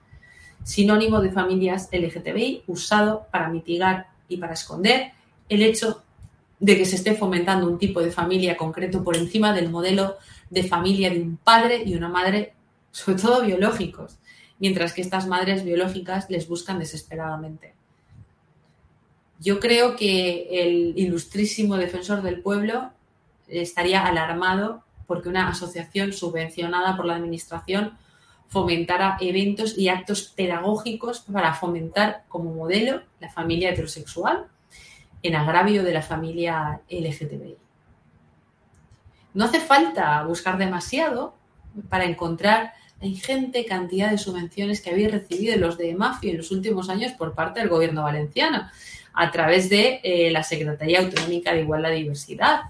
Sinónimo 0.64 1.20
de 1.20 1.32
familias 1.32 1.90
LGTBI 1.92 2.62
usado 2.66 3.26
para 3.30 3.50
mitigar 3.50 4.11
y 4.32 4.36
para 4.36 4.54
esconder 4.54 5.12
el 5.48 5.62
hecho 5.62 6.02
de 6.58 6.76
que 6.76 6.84
se 6.84 6.96
esté 6.96 7.14
fomentando 7.14 7.66
un 7.66 7.78
tipo 7.78 8.00
de 8.00 8.12
familia 8.12 8.56
concreto 8.56 9.02
por 9.02 9.16
encima 9.16 9.52
del 9.52 9.68
modelo 9.68 10.16
de 10.48 10.62
familia 10.64 11.10
de 11.10 11.20
un 11.20 11.36
padre 11.36 11.82
y 11.84 11.94
una 11.94 12.08
madre, 12.08 12.54
sobre 12.90 13.20
todo 13.20 13.42
biológicos, 13.42 14.18
mientras 14.58 14.92
que 14.92 15.02
estas 15.02 15.26
madres 15.26 15.64
biológicas 15.64 16.30
les 16.30 16.46
buscan 16.46 16.78
desesperadamente. 16.78 17.74
Yo 19.40 19.58
creo 19.58 19.96
que 19.96 20.46
el 20.50 20.92
ilustrísimo 20.96 21.76
defensor 21.76 22.22
del 22.22 22.40
pueblo 22.40 22.90
estaría 23.48 24.06
alarmado 24.06 24.84
porque 25.06 25.28
una 25.28 25.48
asociación 25.48 26.12
subvencionada 26.12 26.96
por 26.96 27.06
la 27.06 27.16
Administración 27.16 27.98
fomentara 28.46 29.16
eventos 29.20 29.76
y 29.76 29.88
actos 29.88 30.32
pedagógicos 30.36 31.20
para 31.20 31.54
fomentar 31.54 32.24
como 32.28 32.54
modelo 32.54 33.02
la 33.22 33.30
familia 33.30 33.70
heterosexual 33.70 34.46
en 35.22 35.36
agravio 35.36 35.82
de 35.84 35.94
la 35.94 36.02
familia 36.02 36.80
LGTBI. 36.90 37.56
No 39.34 39.44
hace 39.46 39.60
falta 39.60 40.22
buscar 40.24 40.58
demasiado 40.58 41.34
para 41.88 42.04
encontrar 42.04 42.74
la 43.00 43.06
ingente 43.06 43.64
cantidad 43.64 44.10
de 44.10 44.18
subvenciones 44.18 44.80
que 44.80 44.90
habéis 44.90 45.10
recibido 45.10 45.56
los 45.56 45.78
de 45.78 45.94
MAFI 45.94 46.30
en 46.30 46.36
los 46.38 46.50
últimos 46.50 46.90
años 46.90 47.12
por 47.12 47.34
parte 47.34 47.60
del 47.60 47.68
gobierno 47.68 48.02
valenciano 48.02 48.68
a 49.14 49.30
través 49.30 49.70
de 49.70 50.00
eh, 50.02 50.30
la 50.30 50.42
Secretaría 50.42 51.00
Autonómica 51.00 51.52
de 51.52 51.62
Igualdad 51.62 51.92
y 51.92 52.02
Diversidad, 52.02 52.62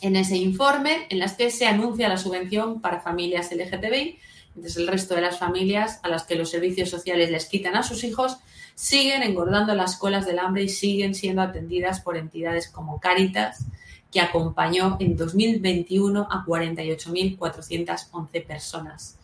en 0.00 0.16
ese 0.16 0.38
informe 0.38 1.06
en 1.10 1.18
las 1.18 1.34
que 1.34 1.50
se 1.50 1.66
anuncia 1.66 2.08
la 2.08 2.16
subvención 2.16 2.80
para 2.80 3.00
familias 3.00 3.52
LGTBI 3.52 4.18
entonces 4.54 4.76
el 4.76 4.86
resto 4.86 5.14
de 5.14 5.22
las 5.22 5.38
familias 5.38 6.00
a 6.02 6.08
las 6.08 6.24
que 6.24 6.34
los 6.34 6.50
servicios 6.50 6.90
sociales 6.90 7.30
les 7.30 7.46
quitan 7.46 7.76
a 7.76 7.82
sus 7.82 8.04
hijos 8.04 8.38
siguen 8.74 9.22
engordando 9.22 9.74
las 9.74 9.96
colas 9.96 10.26
del 10.26 10.38
hambre 10.38 10.64
y 10.64 10.68
siguen 10.68 11.14
siendo 11.14 11.42
atendidas 11.42 12.00
por 12.00 12.16
entidades 12.16 12.68
como 12.68 13.00
Cáritas, 13.00 13.64
que 14.10 14.20
acompañó 14.20 14.96
en 15.00 15.16
2021 15.16 16.28
a 16.30 16.44
48.411 16.44 18.46
personas. 18.46 19.18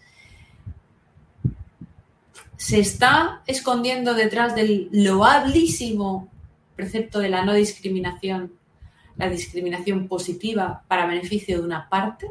Se 2.57 2.81
está 2.81 3.43
escondiendo 3.47 4.15
detrás 4.15 4.55
del 4.55 4.89
loablísimo 4.93 6.29
precepto 6.75 7.19
de 7.19 7.29
la 7.29 7.45
no 7.45 7.53
discriminación, 7.53 8.53
la 9.17 9.29
discriminación 9.29 10.09
positiva 10.09 10.85
para 10.89 11.07
beneficio 11.07 11.59
de 11.59 11.65
una 11.65 11.89
parte, 11.89 12.29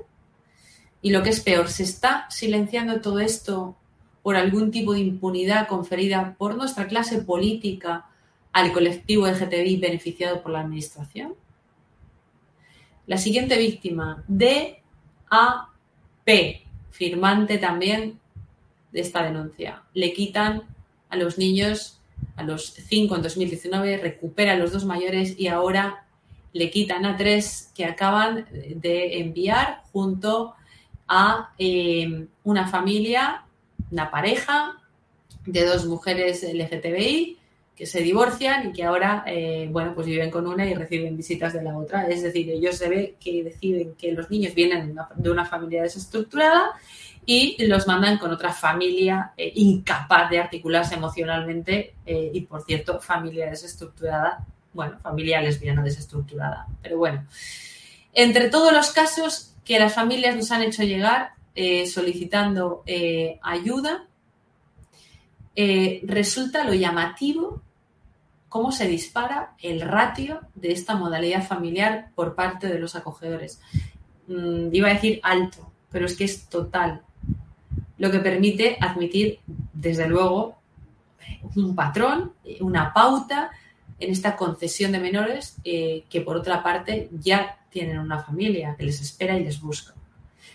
y 1.08 1.10
lo 1.10 1.24
que 1.24 1.30
es 1.30 1.40
peor, 1.40 1.70
se 1.70 1.84
está 1.84 2.30
silenciando 2.30 3.00
todo 3.00 3.20
esto 3.20 3.78
por 4.24 4.36
algún 4.36 4.72
tipo 4.72 4.92
de 4.92 5.00
impunidad 5.00 5.70
conferida 5.70 6.36
por 6.38 6.58
nuestra 6.58 6.86
clase 6.86 7.20
política 7.22 8.08
al 8.52 8.74
colectivo 8.74 9.26
LGTBI 9.26 9.78
beneficiado 9.78 10.42
por 10.42 10.52
la 10.52 10.60
Administración. 10.60 11.34
La 13.06 13.18
siguiente 13.18 13.58
víctima, 13.58 14.22
DAP, 14.28 14.82
firmante 16.92 17.58
también 17.58 18.20
de 18.92 19.00
esta 19.00 19.24
denuncia. 19.24 19.84
Le 19.94 20.12
quitan 20.12 20.64
a 21.08 21.16
los 21.16 21.38
niños, 21.38 22.02
a 22.36 22.44
los 22.44 22.66
cinco 22.66 23.16
en 23.16 23.22
2019, 23.22 23.96
recupera 23.96 24.52
a 24.52 24.58
los 24.58 24.74
dos 24.74 24.84
mayores 24.84 25.40
y 25.40 25.48
ahora 25.48 26.06
le 26.52 26.70
quitan 26.70 27.06
a 27.06 27.16
tres 27.16 27.72
que 27.74 27.86
acaban 27.86 28.46
de 28.52 29.22
enviar 29.22 29.84
junto 29.94 30.57
a 31.08 31.52
eh, 31.58 32.28
una 32.44 32.68
familia, 32.68 33.44
una 33.92 34.12
pareja 34.12 34.82
de 35.46 35.66
dos 35.66 35.86
mujeres 35.86 36.44
LGTBI 36.44 37.38
que 37.76 37.86
se 37.86 38.02
divorcian 38.02 38.70
y 38.70 38.74
que 38.74 38.84
ahora, 38.84 39.24
eh, 39.28 39.70
bueno, 39.72 39.94
pues 39.94 40.08
viven 40.08 40.32
con 40.32 40.48
una 40.48 40.66
y 40.66 40.74
reciben 40.74 41.16
visitas 41.16 41.54
de 41.54 41.62
la 41.62 41.78
otra. 41.78 42.08
Es 42.08 42.24
decir, 42.24 42.50
ellos 42.50 42.76
se 42.76 42.90
ve 42.90 43.16
que 43.20 43.44
deciden 43.44 43.94
que 43.94 44.12
los 44.12 44.32
niños 44.32 44.56
vienen 44.56 44.96
de 45.16 45.30
una, 45.30 45.46
familia 45.46 45.84
desestructurada 45.84 46.72
y 47.26 47.64
los 47.68 47.86
mandan 47.86 48.18
con 48.18 48.32
otra 48.32 48.52
familia 48.52 49.34
eh, 49.38 49.52
incapaz 49.56 50.30
de 50.32 50.40
articularse 50.40 50.96
emocionalmente 50.96 51.94
y, 52.06 52.42
por 52.42 52.64
cierto, 52.64 53.00
familia 53.00 53.50
desestructurada, 53.50 54.44
bueno, 54.74 54.98
familia 55.00 55.40
lesbiana 55.42 55.84
desestructurada. 55.84 56.66
Pero 56.82 56.98
bueno, 56.98 57.28
entre 58.14 58.50
todos 58.50 58.74
los 58.74 58.90
casos, 58.90 59.47
que 59.68 59.80
las 59.80 59.94
familias 59.94 60.34
nos 60.34 60.50
han 60.52 60.62
hecho 60.62 60.84
llegar 60.84 61.32
eh, 61.54 61.86
solicitando 61.88 62.84
eh, 62.86 63.38
ayuda, 63.44 64.08
eh, 65.58 66.00
resulta 66.06 66.64
lo 66.64 66.74
llamativo 66.74 67.62
cómo 68.48 68.72
se 68.72 68.88
dispara 68.88 69.56
el 69.62 69.82
ratio 69.82 70.40
de 70.56 70.72
esta 70.72 70.96
modalidad 70.96 71.46
familiar 71.46 72.12
por 72.16 72.34
parte 72.34 72.68
de 72.68 72.80
los 72.80 72.96
acogedores. 72.96 73.60
Mm, 74.28 74.70
iba 74.72 74.88
a 74.88 74.94
decir 74.94 75.20
alto, 75.22 75.70
pero 75.92 76.06
es 76.06 76.16
que 76.16 76.24
es 76.24 76.48
total, 76.48 77.02
lo 77.98 78.10
que 78.10 78.20
permite 78.20 78.78
admitir, 78.80 79.40
desde 79.74 80.08
luego, 80.08 80.56
un 81.58 81.76
patrón, 81.76 82.32
una 82.62 82.94
pauta 82.94 83.52
en 84.00 84.12
esta 84.12 84.36
concesión 84.36 84.92
de 84.92 85.00
menores 85.00 85.58
eh, 85.64 86.04
que 86.10 86.22
por 86.22 86.38
otra 86.38 86.62
parte 86.64 87.10
ya 87.12 87.60
tienen 87.70 88.00
una 88.00 88.20
familia 88.22 88.76
que 88.78 88.86
les 88.86 89.02
espera 89.02 89.38
y 89.38 89.44
les 89.44 89.60
busca. 89.62 89.94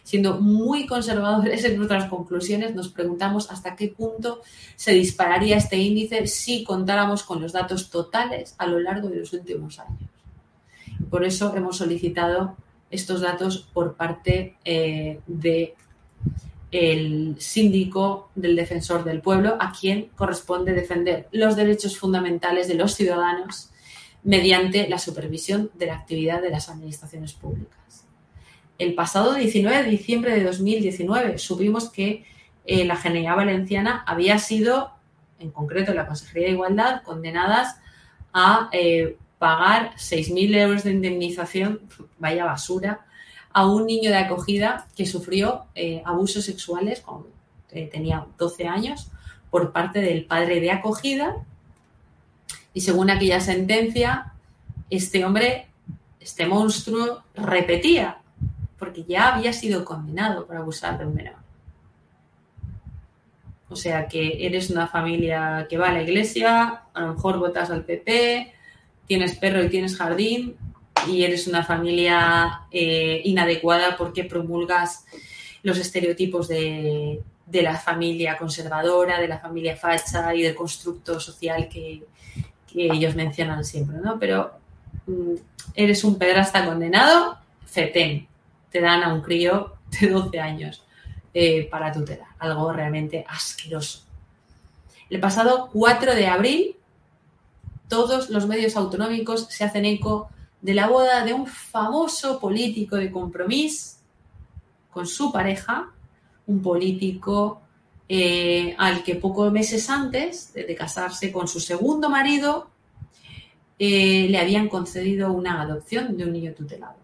Siendo 0.05 0.41
muy 0.41 0.87
conservadores 0.87 1.65
en 1.67 1.77
nuestras 1.77 2.09
conclusiones, 2.09 2.75
nos 2.75 2.89
preguntamos 2.89 3.51
hasta 3.51 3.77
qué 3.77 3.89
punto 3.89 4.43
se 4.77 4.93
dispararía 4.93 5.57
este 5.57 5.77
índice 5.77 6.27
si 6.27 6.65
contáramos 6.65 7.23
con 7.23 7.41
los 7.41 7.53
datos 7.53 7.91
totales 7.91 8.55
a 8.59 8.67
lo 8.67 8.81
largo 8.81 9.09
de 9.09 9.17
los 9.17 9.33
últimos 9.33 9.79
años. 9.79 10.01
Por 11.11 11.25
eso 11.25 11.55
hemos 11.57 11.77
solicitado 11.77 12.57
estos 12.91 13.21
datos 13.21 13.67
por 13.73 13.95
parte 13.95 14.57
eh, 14.65 15.21
de 15.27 15.75
el 16.73 17.37
síndico 17.39 18.31
del 18.35 18.57
defensor 18.57 19.05
del 19.05 19.21
pueblo, 19.21 19.57
a 19.61 19.73
quien 19.79 20.09
corresponde 20.17 20.73
defender 20.73 21.29
los 21.31 21.55
derechos 21.55 21.99
fundamentales 21.99 22.67
de 22.67 22.75
los 22.75 22.95
ciudadanos 22.95 23.71
mediante 24.25 24.89
la 24.89 24.99
supervisión 24.99 25.71
de 25.75 25.87
la 25.87 25.97
actividad 25.97 26.41
de 26.41 26.51
las 26.51 26.71
administraciones 26.71 27.35
públicas. 27.35 28.07
El 28.79 28.95
pasado 28.95 29.35
19 29.35 29.83
de 29.83 29.91
diciembre 29.91 30.35
de 30.35 30.45
2019 30.45 31.39
supimos 31.39 31.91
que 31.91 32.25
eh, 32.65 32.85
la 32.85 32.97
Generalidad 32.97 33.37
Valenciana 33.37 34.03
había 34.07 34.39
sido, 34.39 34.93
en 35.39 35.51
concreto 35.51 35.93
la 35.93 36.07
Consejería 36.07 36.49
de 36.49 36.55
Igualdad, 36.55 37.03
condenadas 37.03 37.77
a 38.33 38.71
eh, 38.73 39.19
pagar 39.39 39.95
6.000 39.97 40.57
euros 40.57 40.85
de 40.85 40.93
indemnización, 40.93 41.81
vaya 42.19 42.45
basura, 42.45 43.07
a 43.53 43.67
un 43.67 43.87
niño 43.87 44.11
de 44.11 44.17
acogida 44.17 44.87
que 44.97 45.07
sufrió 45.07 45.67
eh, 45.75 46.03
abusos 46.05 46.45
sexuales 46.45 47.01
cuando 47.01 47.29
tenía 47.91 48.27
12 48.39 48.67
años 48.67 49.11
por 49.51 49.73
parte 49.73 50.01
del 50.01 50.25
padre 50.25 50.61
de 50.61 50.71
acogida. 50.71 51.37
Y 52.75 52.81
según 52.81 53.11
aquella 53.11 53.41
sentencia, 53.41 54.33
este 54.91 55.25
hombre, 55.25 55.69
este 56.21 56.47
monstruo, 56.47 57.23
repetía, 57.35 58.19
porque 58.79 59.05
ya 59.05 59.35
había 59.35 59.53
sido 59.53 59.85
condenado 59.85 60.47
por 60.47 60.57
abusar 60.57 60.99
de 60.99 61.07
un 61.07 61.15
menor. 61.15 61.37
O 63.69 63.77
sea 63.77 64.07
que 64.07 64.45
eres 64.47 64.71
una 64.71 64.87
familia 64.87 65.67
que 65.69 65.79
va 65.79 65.89
a 65.89 65.93
la 65.93 66.03
iglesia, 66.03 66.83
a 66.93 67.01
lo 67.01 67.15
mejor 67.15 67.39
votas 67.39 67.71
al 67.71 67.85
PP, 67.85 68.53
tienes 69.07 69.37
perro 69.37 69.65
y 69.65 69.71
tienes 69.71 69.97
jardín, 69.97 70.57
y 71.09 71.25
eres 71.25 71.47
una 71.47 71.65
familia 71.65 72.63
eh, 72.71 73.21
inadecuada 73.25 73.97
porque 73.97 74.25
promulgas 74.25 75.05
los 75.63 75.79
estereotipos 75.79 76.49
de, 76.49 77.23
la 77.51 77.77
familia 77.77 78.37
conservadora, 78.39 79.21
de 79.21 79.29
la 79.29 79.39
familia 79.39 79.77
facha 79.77 80.35
y 80.35 80.43
del 80.43 80.55
constructo 80.55 81.21
social 81.21 81.69
que, 81.69 82.05
ellos 82.75 83.15
mencionan 83.15 83.67
siempre, 83.67 83.99
¿no? 83.99 84.19
Pero 84.19 84.53
mm, 85.07 85.35
eres 85.75 86.05
un 86.05 86.17
pedrasta 86.17 86.65
condenado, 86.65 87.37
FETEN, 87.67 88.27
te 88.71 88.81
dan 88.81 89.03
a 89.03 89.13
un 89.13 89.21
crío 89.21 89.75
de 90.01 90.09
12 90.09 90.41
años 90.41 90.83
eh, 91.35 91.69
para 91.71 91.93
tutelar, 91.93 92.29
algo 92.39 92.73
realmente 92.73 93.27
asqueroso. 93.29 94.05
El 95.11 95.21
pasado 95.21 95.69
4 95.71 96.15
de 96.15 96.27
abril, 96.27 96.77
todos 97.89 98.31
los 98.31 98.47
medios 98.47 98.75
autonómicos 98.77 99.49
se 99.51 99.65
hacen 99.65 99.85
eco 99.85 100.31
de 100.63 100.75
la 100.75 100.87
boda 100.87 101.25
de 101.25 101.35
un 101.35 101.47
famoso 101.47 102.39
político 102.39 102.97
de 102.97 103.11
compromiso 103.11 103.97
con 104.91 105.07
su 105.07 105.33
pareja, 105.33 105.91
un 106.47 106.63
político 106.63 107.61
eh, 108.09 108.75
al 108.79 109.03
que 109.03 109.17
pocos 109.17 109.53
meses 109.53 109.91
antes 109.91 110.53
de, 110.55 110.75
casarse 110.75 111.33
con 111.33 111.49
su 111.49 111.61
segundo 111.61 112.09
marido 112.09 112.69
eh, 113.79 114.29
le 114.29 114.39
habían 114.39 114.69
concedido 114.69 115.33
una 115.33 115.61
adopción 115.61 116.17
de 116.17 116.25
un 116.25 116.33
niño 116.33 116.53
tutelado. 116.53 116.97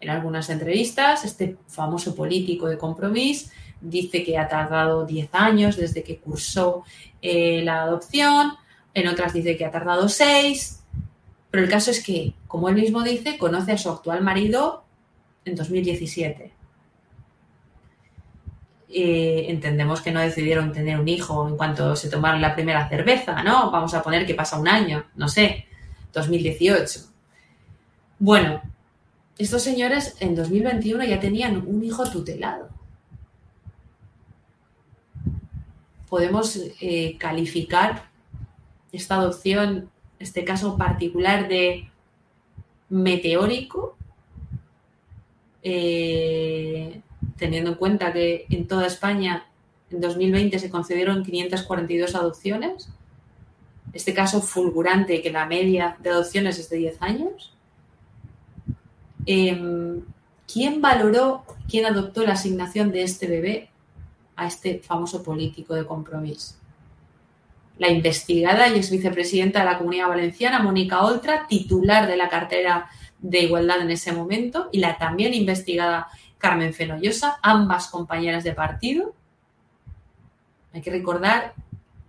En 0.00 0.10
algunas 0.10 0.48
entrevistas, 0.48 1.24
este 1.24 1.56
famoso 1.66 2.14
político 2.14 2.68
de 2.68 2.78
compromiso 2.78 3.50
dice 3.80 4.22
que 4.22 4.38
ha 4.38 4.48
tardado 4.48 5.04
10 5.04 5.28
años 5.32 5.76
desde 5.76 6.02
que 6.02 6.18
cursó 6.18 6.84
eh, 7.20 7.62
la 7.62 7.82
adopción, 7.82 8.52
en 8.94 9.08
otras 9.08 9.32
dice 9.32 9.56
que 9.56 9.64
ha 9.64 9.70
tardado 9.70 10.08
6, 10.08 10.83
pero 11.54 11.66
el 11.66 11.70
caso 11.70 11.92
es 11.92 12.02
que, 12.02 12.34
como 12.48 12.68
él 12.68 12.74
mismo 12.74 13.04
dice, 13.04 13.38
conoce 13.38 13.70
a 13.70 13.78
su 13.78 13.88
actual 13.88 14.24
marido 14.24 14.82
en 15.44 15.54
2017. 15.54 16.52
Eh, 18.88 19.46
entendemos 19.46 20.00
que 20.00 20.10
no 20.10 20.18
decidieron 20.18 20.72
tener 20.72 20.98
un 20.98 21.06
hijo 21.06 21.46
en 21.46 21.56
cuanto 21.56 21.94
se 21.94 22.10
tomaron 22.10 22.40
la 22.40 22.56
primera 22.56 22.88
cerveza, 22.88 23.40
¿no? 23.44 23.70
Vamos 23.70 23.94
a 23.94 24.02
poner 24.02 24.26
que 24.26 24.34
pasa 24.34 24.58
un 24.58 24.66
año, 24.66 25.04
no 25.14 25.28
sé, 25.28 25.66
2018. 26.12 27.02
Bueno, 28.18 28.60
estos 29.38 29.62
señores 29.62 30.16
en 30.18 30.34
2021 30.34 31.04
ya 31.04 31.20
tenían 31.20 31.58
un 31.68 31.84
hijo 31.84 32.04
tutelado. 32.10 32.68
Podemos 36.08 36.58
eh, 36.80 37.16
calificar 37.16 38.08
esta 38.90 39.14
adopción 39.14 39.93
este 40.18 40.44
caso 40.44 40.76
particular 40.76 41.48
de 41.48 41.88
meteórico, 42.88 43.96
eh, 45.62 47.00
teniendo 47.36 47.70
en 47.70 47.76
cuenta 47.76 48.12
que 48.12 48.46
en 48.50 48.66
toda 48.68 48.86
España 48.86 49.46
en 49.90 50.00
2020 50.00 50.58
se 50.58 50.70
concedieron 50.70 51.24
542 51.24 52.14
adopciones, 52.14 52.88
este 53.92 54.12
caso 54.12 54.40
fulgurante 54.40 55.22
que 55.22 55.30
la 55.30 55.46
media 55.46 55.96
de 56.00 56.10
adopciones 56.10 56.58
es 56.58 56.68
de 56.68 56.76
10 56.78 57.02
años. 57.02 57.54
Em, 59.26 60.02
¿Quién 60.52 60.82
valoró, 60.82 61.44
quién 61.68 61.86
adoptó 61.86 62.24
la 62.24 62.34
asignación 62.34 62.92
de 62.92 63.02
este 63.02 63.26
bebé 63.26 63.70
a 64.36 64.46
este 64.46 64.80
famoso 64.80 65.22
político 65.22 65.74
de 65.74 65.86
compromiso? 65.86 66.56
La 67.78 67.88
investigada 67.88 68.68
y 68.68 68.76
ex 68.76 68.90
vicepresidenta 68.90 69.60
de 69.60 69.64
la 69.64 69.78
Comunidad 69.78 70.08
Valenciana, 70.08 70.62
Mónica 70.62 71.02
Oltra, 71.04 71.46
titular 71.48 72.06
de 72.06 72.16
la 72.16 72.28
cartera 72.28 72.88
de 73.18 73.40
igualdad 73.40 73.80
en 73.80 73.90
ese 73.90 74.12
momento, 74.12 74.68
y 74.70 74.78
la 74.78 74.96
también 74.96 75.34
investigada 75.34 76.08
Carmen 76.38 76.74
Fenollosa, 76.74 77.38
ambas 77.42 77.88
compañeras 77.88 78.44
de 78.44 78.52
partido. 78.52 79.14
Hay 80.72 80.82
que 80.82 80.90
recordar 80.90 81.54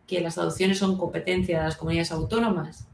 que 0.06 0.22
las 0.22 0.38
adopciones 0.38 0.78
son 0.78 0.98
competencia 0.98 1.60
de 1.60 1.64
las 1.66 1.78
comunidades 1.78 2.12
autónomas. 2.12 2.86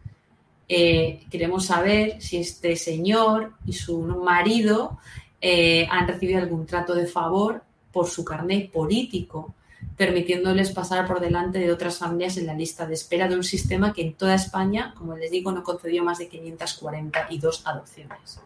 Eh, 0.68 1.26
queremos 1.30 1.66
saber 1.66 2.22
si 2.22 2.38
este 2.38 2.76
señor 2.78 3.54
y 3.66 3.74
su 3.74 4.00
marido 4.02 5.00
eh, 5.42 5.86
han 5.90 6.08
recibido 6.08 6.40
algún 6.40 6.66
trato 6.66 6.96
de 6.96 7.08
favor 7.08 7.64
por 7.92 8.08
su 8.08 8.24
carnet 8.24 8.72
político 8.72 9.54
permitiéndoles 10.02 10.72
pasar 10.72 11.06
por 11.06 11.20
delante 11.20 11.60
de 11.60 11.72
otras 11.72 12.00
familias 12.00 12.36
en 12.38 12.48
la 12.48 12.56
lista 12.56 12.88
de 12.88 12.96
espera 12.96 13.28
de 13.28 13.36
un 13.36 13.44
sistema 13.44 13.94
que 13.94 14.02
en 14.02 14.16
toda 14.16 14.34
España, 14.34 14.96
como 14.98 15.16
les 15.16 15.30
digo, 15.30 15.52
no 15.52 15.62
concedió 15.64 16.04
más 16.04 16.18
de 16.18 16.28
542 16.28 17.68
adopciones. 17.68 18.42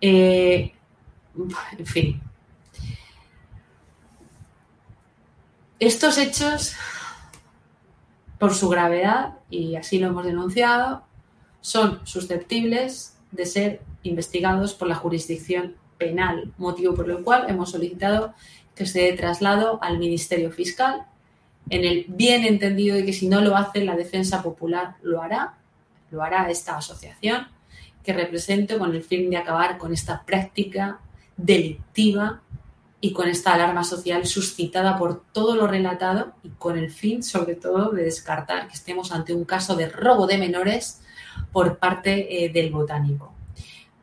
Eh, 0.00 0.72
en 1.78 1.86
fin. 1.86 2.20
Estos 5.78 6.18
hechos, 6.18 6.74
por 8.40 8.52
su 8.52 8.68
gravedad, 8.68 9.34
y 9.48 9.76
así 9.76 10.00
lo 10.00 10.08
hemos 10.08 10.24
denunciado, 10.24 11.04
son 11.60 12.04
susceptibles 12.04 13.16
de 13.30 13.46
ser 13.46 13.82
investigados 14.02 14.74
por 14.74 14.88
la 14.88 14.96
jurisdicción 14.96 15.76
penal, 15.98 16.52
motivo 16.58 16.96
por 16.96 17.08
el 17.08 17.22
cual 17.22 17.48
hemos 17.48 17.70
solicitado 17.70 18.34
que 18.74 18.86
se 18.86 19.00
dé 19.02 19.12
traslado 19.12 19.78
al 19.82 19.98
Ministerio 19.98 20.50
Fiscal, 20.50 21.06
en 21.70 21.84
el 21.84 22.04
bien 22.08 22.44
entendido 22.44 22.96
de 22.96 23.04
que 23.04 23.12
si 23.12 23.28
no 23.28 23.40
lo 23.40 23.56
hace 23.56 23.84
la 23.84 23.96
defensa 23.96 24.42
popular 24.42 24.96
lo 25.02 25.22
hará, 25.22 25.54
lo 26.10 26.22
hará 26.22 26.50
esta 26.50 26.76
asociación, 26.76 27.48
que 28.02 28.12
represente 28.12 28.78
con 28.78 28.94
el 28.94 29.02
fin 29.02 29.30
de 29.30 29.38
acabar 29.38 29.78
con 29.78 29.92
esta 29.92 30.22
práctica 30.24 31.00
delictiva 31.36 32.42
y 33.00 33.12
con 33.12 33.28
esta 33.28 33.52
alarma 33.52 33.84
social 33.84 34.26
suscitada 34.26 34.96
por 34.96 35.24
todo 35.32 35.56
lo 35.56 35.66
relatado 35.66 36.32
y 36.42 36.50
con 36.50 36.78
el 36.78 36.90
fin, 36.90 37.22
sobre 37.22 37.54
todo, 37.54 37.90
de 37.90 38.04
descartar 38.04 38.68
que 38.68 38.74
estemos 38.74 39.12
ante 39.12 39.34
un 39.34 39.44
caso 39.44 39.76
de 39.76 39.88
robo 39.88 40.26
de 40.26 40.38
menores 40.38 41.02
por 41.52 41.78
parte 41.78 42.44
eh, 42.44 42.48
del 42.50 42.70
botánico. 42.70 43.33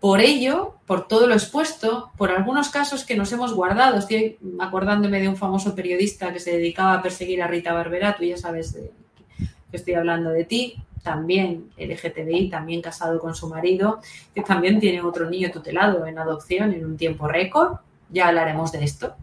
Por 0.01 0.19
ello, 0.19 0.73
por 0.87 1.07
todo 1.07 1.27
lo 1.27 1.35
expuesto, 1.35 2.11
por 2.17 2.31
algunos 2.31 2.69
casos 2.69 3.05
que 3.05 3.15
nos 3.15 3.31
hemos 3.33 3.53
guardado, 3.53 3.99
estoy 3.99 4.39
acordándome 4.59 5.21
de 5.21 5.29
un 5.29 5.37
famoso 5.37 5.75
periodista 5.75 6.33
que 6.33 6.39
se 6.39 6.53
dedicaba 6.53 6.95
a 6.95 7.03
perseguir 7.03 7.43
a 7.43 7.47
Rita 7.47 7.71
Barberá, 7.71 8.15
tú 8.17 8.23
ya 8.23 8.35
sabes 8.35 8.73
que 8.73 9.77
estoy 9.77 9.93
hablando 9.93 10.31
de 10.31 10.43
ti, 10.45 10.83
también 11.03 11.69
LGTBI, 11.77 12.49
también 12.49 12.81
casado 12.81 13.19
con 13.19 13.35
su 13.35 13.47
marido, 13.47 14.01
que 14.33 14.41
también 14.41 14.79
tiene 14.79 15.03
otro 15.03 15.29
niño 15.29 15.51
tutelado 15.51 16.07
en 16.07 16.17
adopción 16.17 16.73
en 16.73 16.83
un 16.83 16.97
tiempo 16.97 17.27
récord, 17.27 17.77
ya 18.09 18.27
hablaremos 18.27 18.71
de 18.71 18.83
esto, 18.83 19.15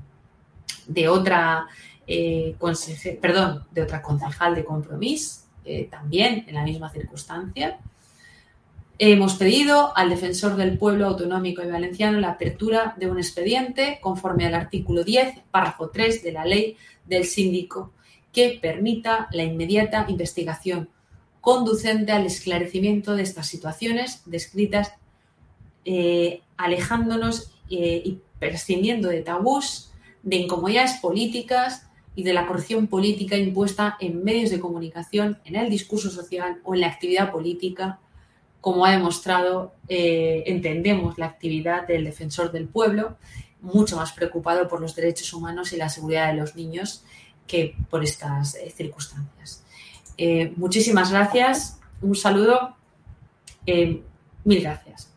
de 0.86 1.08
otra, 1.08 1.66
eh, 2.06 2.54
perdón, 3.20 3.64
de 3.72 3.82
otra 3.82 4.00
concejal 4.00 4.54
de 4.54 4.64
compromiso, 4.64 5.42
eh, 5.64 5.88
también 5.90 6.44
en 6.46 6.54
la 6.54 6.62
misma 6.62 6.88
circunstancia. 6.88 7.78
Hemos 9.00 9.34
pedido 9.34 9.96
al 9.96 10.10
defensor 10.10 10.56
del 10.56 10.76
pueblo 10.76 11.06
autonómico 11.06 11.62
y 11.62 11.70
valenciano 11.70 12.18
la 12.18 12.30
apertura 12.30 12.96
de 12.98 13.08
un 13.08 13.18
expediente 13.18 14.00
conforme 14.00 14.44
al 14.44 14.54
artículo 14.54 15.04
10, 15.04 15.42
párrafo 15.52 15.90
3 15.90 16.20
de 16.24 16.32
la 16.32 16.44
ley 16.44 16.76
del 17.06 17.24
síndico 17.24 17.92
que 18.32 18.58
permita 18.60 19.28
la 19.30 19.44
inmediata 19.44 20.04
investigación 20.08 20.88
conducente 21.40 22.10
al 22.10 22.26
esclarecimiento 22.26 23.14
de 23.14 23.22
estas 23.22 23.46
situaciones 23.46 24.22
descritas, 24.26 24.92
eh, 25.84 26.42
alejándonos 26.56 27.52
eh, 27.70 28.02
y 28.04 28.18
prescindiendo 28.40 29.08
de 29.10 29.22
tabús, 29.22 29.92
de 30.24 30.36
incomodidades 30.36 30.94
políticas 30.94 31.86
y 32.16 32.24
de 32.24 32.34
la 32.34 32.48
corrupción 32.48 32.88
política 32.88 33.36
impuesta 33.36 33.96
en 34.00 34.24
medios 34.24 34.50
de 34.50 34.58
comunicación, 34.58 35.38
en 35.44 35.54
el 35.54 35.70
discurso 35.70 36.10
social 36.10 36.60
o 36.64 36.74
en 36.74 36.80
la 36.80 36.88
actividad 36.88 37.30
política, 37.30 38.00
como 38.60 38.84
ha 38.84 38.90
demostrado, 38.90 39.74
eh, 39.88 40.44
entendemos 40.46 41.18
la 41.18 41.26
actividad 41.26 41.86
del 41.86 42.04
defensor 42.04 42.52
del 42.52 42.68
pueblo, 42.68 43.16
mucho 43.60 43.96
más 43.96 44.12
preocupado 44.12 44.68
por 44.68 44.80
los 44.80 44.94
derechos 44.94 45.32
humanos 45.32 45.72
y 45.72 45.76
la 45.76 45.88
seguridad 45.88 46.28
de 46.28 46.34
los 46.34 46.56
niños 46.56 47.04
que 47.46 47.74
por 47.88 48.04
estas 48.04 48.54
eh, 48.56 48.70
circunstancias. 48.70 49.64
Eh, 50.16 50.52
muchísimas 50.56 51.10
gracias, 51.10 51.78
un 52.02 52.14
saludo, 52.14 52.76
mil 53.64 54.60
gracias. 54.60 55.12